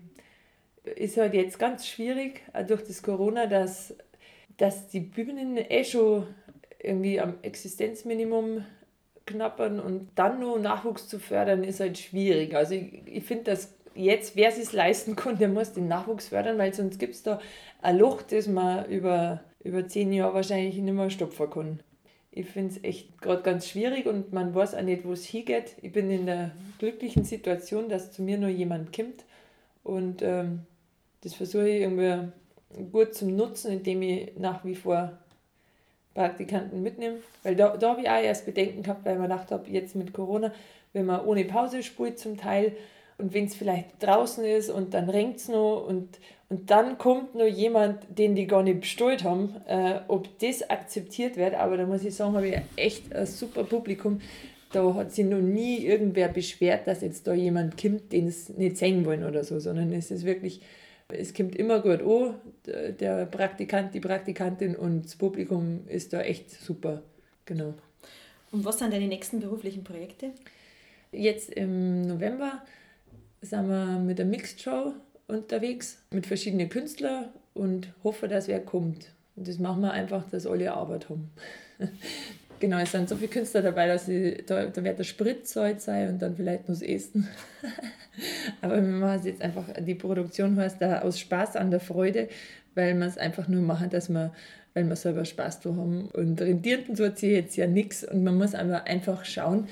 ist 0.97 1.17
halt 1.17 1.33
jetzt 1.33 1.59
ganz 1.59 1.87
schwierig, 1.87 2.41
durch 2.67 2.83
das 2.83 3.01
Corona, 3.01 3.47
dass, 3.47 3.95
dass 4.57 4.87
die 4.89 4.99
Bühnen 4.99 5.57
eh 5.57 5.85
schon 5.85 6.27
irgendwie 6.79 7.21
am 7.21 7.35
Existenzminimum 7.41 8.65
knappern 9.25 9.79
und 9.79 10.09
dann 10.15 10.41
nur 10.41 10.59
Nachwuchs 10.59 11.07
zu 11.07 11.19
fördern, 11.19 11.63
ist 11.63 11.79
halt 11.79 11.97
schwierig. 11.97 12.53
Also 12.53 12.73
ich, 12.75 13.01
ich 13.05 13.23
finde, 13.23 13.45
dass 13.45 13.73
jetzt, 13.95 14.35
wer 14.35 14.49
es 14.49 14.73
leisten 14.73 15.15
kann, 15.15 15.37
der 15.37 15.47
muss 15.47 15.71
den 15.71 15.87
Nachwuchs 15.87 16.29
fördern, 16.29 16.57
weil 16.57 16.73
sonst 16.73 16.99
gibt 16.99 17.15
es 17.15 17.23
da 17.23 17.39
ein 17.81 17.97
Loch, 17.97 18.21
das 18.21 18.47
man 18.47 18.85
über, 18.85 19.41
über 19.63 19.87
zehn 19.87 20.11
Jahre 20.13 20.33
wahrscheinlich 20.33 20.77
nicht 20.77 20.93
mehr 20.93 21.09
stopfen 21.09 21.49
kann. 21.49 21.79
Ich 22.31 22.47
finde 22.47 22.73
es 22.73 22.83
echt 22.83 23.21
gerade 23.21 23.43
ganz 23.43 23.67
schwierig 23.67 24.07
und 24.07 24.33
man 24.33 24.55
weiß 24.55 24.75
auch 24.75 24.81
nicht, 24.81 25.05
wo 25.05 25.13
es 25.13 25.25
hingeht. 25.25 25.75
Ich 25.81 25.91
bin 25.91 26.09
in 26.09 26.25
der 26.25 26.51
glücklichen 26.79 27.23
Situation, 27.23 27.89
dass 27.89 28.11
zu 28.11 28.23
mir 28.23 28.37
nur 28.37 28.49
jemand 28.49 28.95
kommt 28.95 29.23
und 29.83 30.21
ähm, 30.21 30.61
das 31.21 31.35
versuche 31.35 31.69
ich 31.69 31.81
irgendwie 31.81 32.31
gut 32.91 33.13
zum 33.13 33.35
Nutzen, 33.35 33.71
indem 33.71 34.01
ich 34.01 34.31
nach 34.37 34.65
wie 34.65 34.75
vor 34.75 35.13
Praktikanten 36.13 36.81
mitnehme. 36.81 37.17
Weil 37.43 37.55
da, 37.55 37.77
da 37.77 37.91
habe 37.91 38.01
ich 38.01 38.09
auch 38.09 38.21
erst 38.21 38.45
Bedenken 38.45 38.83
gehabt, 38.83 39.05
weil 39.05 39.13
ich 39.13 39.19
mir 39.19 39.27
gedacht 39.27 39.51
habe, 39.51 39.69
jetzt 39.69 39.95
mit 39.95 40.13
Corona, 40.13 40.51
wenn 40.91 41.05
man 41.05 41.25
ohne 41.25 41.45
Pause 41.45 41.83
spielt 41.83 42.19
zum 42.19 42.37
Teil, 42.37 42.75
und 43.23 43.33
wenn 43.33 43.45
es 43.45 43.55
vielleicht 43.55 44.03
draußen 44.03 44.43
ist 44.43 44.69
und 44.69 44.93
dann 44.93 45.09
regnet 45.09 45.37
es 45.37 45.47
noch 45.47 45.85
und, 45.87 46.19
und 46.49 46.69
dann 46.69 46.97
kommt 46.97 47.35
noch 47.35 47.45
jemand, 47.45 47.99
den 48.09 48.35
die 48.35 48.47
gar 48.47 48.63
nicht 48.63 48.81
bestellt 48.81 49.23
haben, 49.23 49.55
äh, 49.65 50.01
ob 50.09 50.27
das 50.39 50.69
akzeptiert 50.69 51.37
wird. 51.37 51.53
Aber 51.53 51.77
da 51.77 51.85
muss 51.85 52.03
ich 52.03 52.13
sagen, 52.13 52.35
habe 52.35 52.49
ich 52.49 52.57
echt 52.75 53.15
ein 53.15 53.25
super 53.25 53.63
Publikum. 53.63 54.19
Da 54.73 54.93
hat 54.93 55.13
sich 55.13 55.23
noch 55.23 55.39
nie 55.39 55.85
irgendwer 55.85 56.27
beschwert, 56.27 56.85
dass 56.85 56.99
jetzt 56.99 57.25
da 57.25 57.33
jemand 57.33 57.81
kommt, 57.81 58.11
den 58.11 58.27
es 58.27 58.49
nicht 58.49 58.75
sehen 58.75 59.05
wollen 59.05 59.23
oder 59.23 59.45
so, 59.45 59.57
sondern 59.57 59.93
es 59.93 60.11
ist 60.11 60.25
wirklich, 60.25 60.59
es 61.07 61.33
kommt 61.33 61.55
immer 61.55 61.79
gut 61.79 62.01
an, 62.01 62.33
der 62.99 63.25
Praktikant, 63.27 63.93
die 63.93 64.01
Praktikantin 64.01 64.75
und 64.75 65.05
das 65.05 65.15
Publikum 65.15 65.87
ist 65.87 66.11
da 66.11 66.19
echt 66.19 66.51
super. 66.51 67.03
Genau. 67.45 67.73
Und 68.51 68.65
was 68.65 68.79
sind 68.79 68.91
deine 68.91 69.07
nächsten 69.07 69.39
beruflichen 69.39 69.85
Projekte? 69.85 70.31
Jetzt 71.13 71.51
im 71.51 72.01
November 72.01 72.61
sind 73.43 73.67
wir 73.67 73.99
mit 73.99 74.19
der 74.19 74.25
Mixed 74.25 74.61
Show 74.61 74.93
unterwegs 75.27 75.97
mit 76.11 76.25
verschiedenen 76.25 76.69
Künstlern 76.69 77.29
und 77.53 77.93
hoffe, 78.03 78.27
dass 78.27 78.47
wer 78.47 78.59
kommt. 78.59 79.11
Und 79.35 79.47
das 79.47 79.59
machen 79.59 79.81
wir 79.81 79.91
einfach, 79.91 80.29
dass 80.29 80.45
alle 80.45 80.73
Arbeit 80.73 81.09
haben. 81.09 81.31
genau, 82.59 82.77
es 82.79 82.91
sind 82.91 83.09
so 83.09 83.15
viele 83.15 83.29
Künstler 83.29 83.61
dabei, 83.61 83.87
dass 83.87 84.07
ich, 84.07 84.45
da, 84.45 84.65
da 84.65 84.83
wird 84.83 84.99
der 84.99 85.03
Sprit 85.03 85.47
sein 85.47 86.09
und 86.09 86.21
dann 86.21 86.35
vielleicht 86.35 86.69
das 86.69 86.81
Essen. 86.81 87.27
Aber 88.61 88.75
wir 88.75 88.81
machen 88.81 89.19
es 89.19 89.25
jetzt 89.25 89.41
einfach, 89.41 89.65
die 89.79 89.95
Produktion 89.95 90.57
heißt 90.57 90.81
da 90.81 90.99
aus 91.01 91.19
Spaß 91.19 91.55
an 91.55 91.71
der 91.71 91.79
Freude, 91.79 92.29
weil 92.75 92.95
wir 92.95 93.07
es 93.07 93.17
einfach 93.17 93.47
nur 93.47 93.61
machen, 93.61 93.89
dass 93.89 94.09
wir, 94.09 94.33
weil 94.73 94.87
wir 94.87 94.95
selber 94.95 95.25
Spaß 95.25 95.61
da 95.61 95.69
haben. 95.69 96.09
Und 96.13 96.39
rentieren 96.41 96.95
tut 96.95 97.17
sich 97.17 97.31
jetzt 97.31 97.55
ja 97.55 97.67
nichts 97.67 98.03
und 98.03 98.23
man 98.23 98.37
muss 98.37 98.53
einfach 98.53 99.25
schauen, 99.25 99.67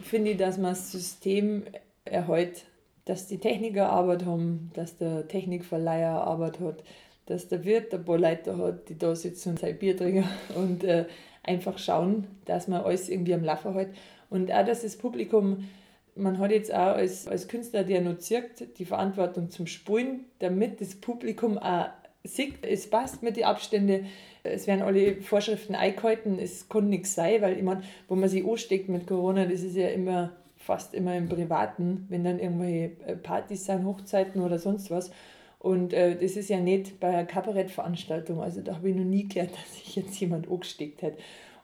finde 0.00 0.32
ich, 0.32 0.36
dass 0.38 0.56
man 0.56 0.70
das 0.70 0.92
System 0.92 1.64
erhält 2.04 2.64
dass 3.04 3.26
die 3.26 3.38
Techniker 3.38 3.90
Arbeit 3.90 4.24
haben, 4.24 4.70
dass 4.74 4.96
der 4.96 5.28
Technikverleiher 5.28 6.22
Arbeit 6.22 6.60
hat, 6.60 6.82
dass 7.26 7.48
der 7.48 7.64
Wirt 7.64 7.92
ein 7.94 8.04
paar 8.04 8.18
Leute 8.18 8.56
hat, 8.56 8.88
die 8.88 8.98
da 8.98 9.14
sitzen 9.14 9.50
und 9.50 9.58
sein 9.58 9.78
Bier 9.78 9.96
trinken 9.96 10.28
und 10.56 10.84
äh, 10.84 11.06
einfach 11.42 11.78
schauen, 11.78 12.26
dass 12.44 12.68
man 12.68 12.82
alles 12.82 13.08
irgendwie 13.08 13.34
am 13.34 13.44
Laufen 13.44 13.74
hat. 13.74 13.88
Und 14.30 14.52
auch, 14.52 14.64
dass 14.64 14.82
das 14.82 14.96
Publikum, 14.96 15.68
man 16.16 16.38
hat 16.38 16.50
jetzt 16.50 16.72
auch 16.72 16.96
als, 16.96 17.26
als 17.28 17.48
Künstler, 17.48 17.84
der 17.84 18.00
noch 18.00 18.18
zirkt, 18.18 18.78
die 18.78 18.84
Verantwortung 18.84 19.50
zum 19.50 19.66
Spulen, 19.66 20.24
damit 20.38 20.80
das 20.80 20.94
Publikum 20.94 21.58
auch 21.58 21.88
sieht, 22.24 22.64
es 22.64 22.88
passt 22.88 23.22
mit 23.22 23.36
den 23.36 23.44
Abständen, 23.44 24.06
es 24.42 24.66
werden 24.66 24.82
alle 24.82 25.16
Vorschriften 25.16 25.74
eingehalten, 25.74 26.38
es 26.38 26.68
kann 26.68 26.88
nichts 26.88 27.14
sein, 27.14 27.42
weil 27.42 27.56
ich 27.56 27.62
meine, 27.62 27.82
wo 28.08 28.14
man 28.14 28.28
sich 28.28 28.46
ansteckt 28.46 28.88
mit 28.88 29.06
Corona, 29.06 29.44
das 29.44 29.62
ist 29.62 29.76
ja 29.76 29.88
immer 29.88 30.32
fast 30.64 30.94
immer 30.94 31.14
im 31.14 31.28
Privaten, 31.28 32.06
wenn 32.08 32.24
dann 32.24 32.38
irgendwelche 32.38 32.92
äh, 33.06 33.16
Partys 33.16 33.66
sind, 33.66 33.84
Hochzeiten 33.84 34.40
oder 34.40 34.58
sonst 34.58 34.90
was. 34.90 35.10
Und 35.58 35.92
äh, 35.92 36.16
das 36.16 36.36
ist 36.36 36.48
ja 36.48 36.58
nicht 36.58 37.00
bei 37.00 37.08
einer 37.08 37.26
Kabarettveranstaltung. 37.26 38.40
Also 38.40 38.62
da 38.62 38.76
habe 38.76 38.88
ich 38.88 38.96
noch 38.96 39.04
nie 39.04 39.28
gehört, 39.28 39.50
dass 39.52 39.74
sich 39.74 39.96
jetzt 39.96 40.18
jemand 40.18 40.50
angesteckt 40.50 41.02
hat. 41.02 41.14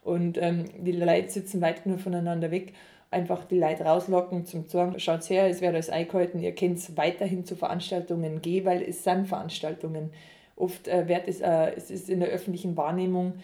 Und 0.02 0.38
ähm, 0.38 0.64
die 0.78 0.92
Leute 0.92 1.30
sitzen 1.30 1.60
weit 1.62 1.86
nur 1.86 1.98
voneinander 1.98 2.50
weg. 2.50 2.74
Einfach 3.10 3.44
die 3.44 3.58
Leute 3.58 3.84
rauslocken 3.84 4.44
zum 4.44 4.68
sagen, 4.68 4.98
schaut 5.00 5.28
her, 5.30 5.48
es 5.48 5.60
wird 5.60 5.74
alles 5.74 5.90
eingehalten, 5.90 6.38
ihr 6.38 6.54
könnt 6.54 6.96
weiterhin 6.96 7.44
zu 7.44 7.56
Veranstaltungen 7.56 8.40
gehen, 8.40 8.64
weil 8.66 8.82
es 8.82 9.02
sind 9.02 9.26
Veranstaltungen. 9.26 10.10
Oft 10.56 10.88
äh, 10.88 11.08
wird 11.08 11.26
es, 11.26 11.40
äh, 11.40 11.72
es 11.74 11.90
ist 11.90 12.08
in 12.10 12.20
der 12.20 12.28
öffentlichen 12.28 12.76
Wahrnehmung 12.76 13.34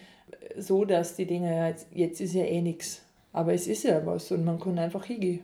äh, 0.55 0.61
so, 0.61 0.85
dass 0.85 1.15
die 1.15 1.25
Dinge, 1.25 1.67
jetzt, 1.67 1.87
jetzt 1.93 2.21
ist 2.21 2.33
ja 2.33 2.45
eh 2.45 2.61
nichts 2.61 3.06
aber 3.33 3.53
es 3.53 3.67
ist 3.67 3.83
ja 3.83 4.05
was 4.05 4.31
und 4.31 4.45
man 4.45 4.59
kann 4.59 4.79
einfach 4.79 5.05
hingehen. 5.05 5.41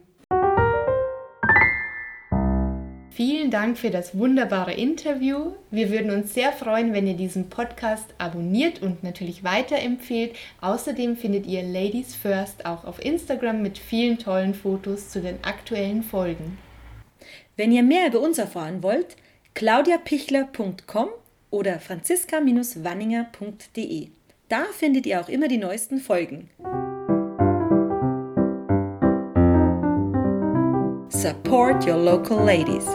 Vielen 3.15 3.51
Dank 3.51 3.77
für 3.77 3.91
das 3.91 4.17
wunderbare 4.17 4.73
Interview. 4.73 5.51
Wir 5.69 5.91
würden 5.91 6.09
uns 6.09 6.33
sehr 6.33 6.51
freuen, 6.51 6.93
wenn 6.93 7.05
ihr 7.05 7.13
diesen 7.13 7.47
Podcast 7.47 8.07
abonniert 8.17 8.81
und 8.81 9.03
natürlich 9.03 9.43
weiterempfehlt. 9.43 10.35
Außerdem 10.61 11.15
findet 11.15 11.45
ihr 11.45 11.61
Ladies 11.61 12.15
First 12.15 12.65
auch 12.65 12.85
auf 12.85 12.99
Instagram 12.99 13.61
mit 13.61 13.77
vielen 13.77 14.17
tollen 14.17 14.55
Fotos 14.55 15.09
zu 15.09 15.21
den 15.21 15.43
aktuellen 15.43 16.01
Folgen. 16.01 16.57
Wenn 17.55 17.71
ihr 17.71 17.83
mehr 17.83 18.07
über 18.07 18.19
uns 18.19 18.39
erfahren 18.39 18.81
wollt, 18.81 19.15
claudiapichler.com 19.53 21.09
oder 21.51 21.79
franziska-wanninger.de. 21.79 24.07
Da 24.49 24.63
findet 24.75 25.05
ihr 25.05 25.21
auch 25.21 25.29
immer 25.29 25.47
die 25.47 25.59
neuesten 25.59 25.99
Folgen. 25.99 26.49
Support 31.23 31.85
your 31.85 31.95
local 31.95 32.43
ladies. 32.43 32.85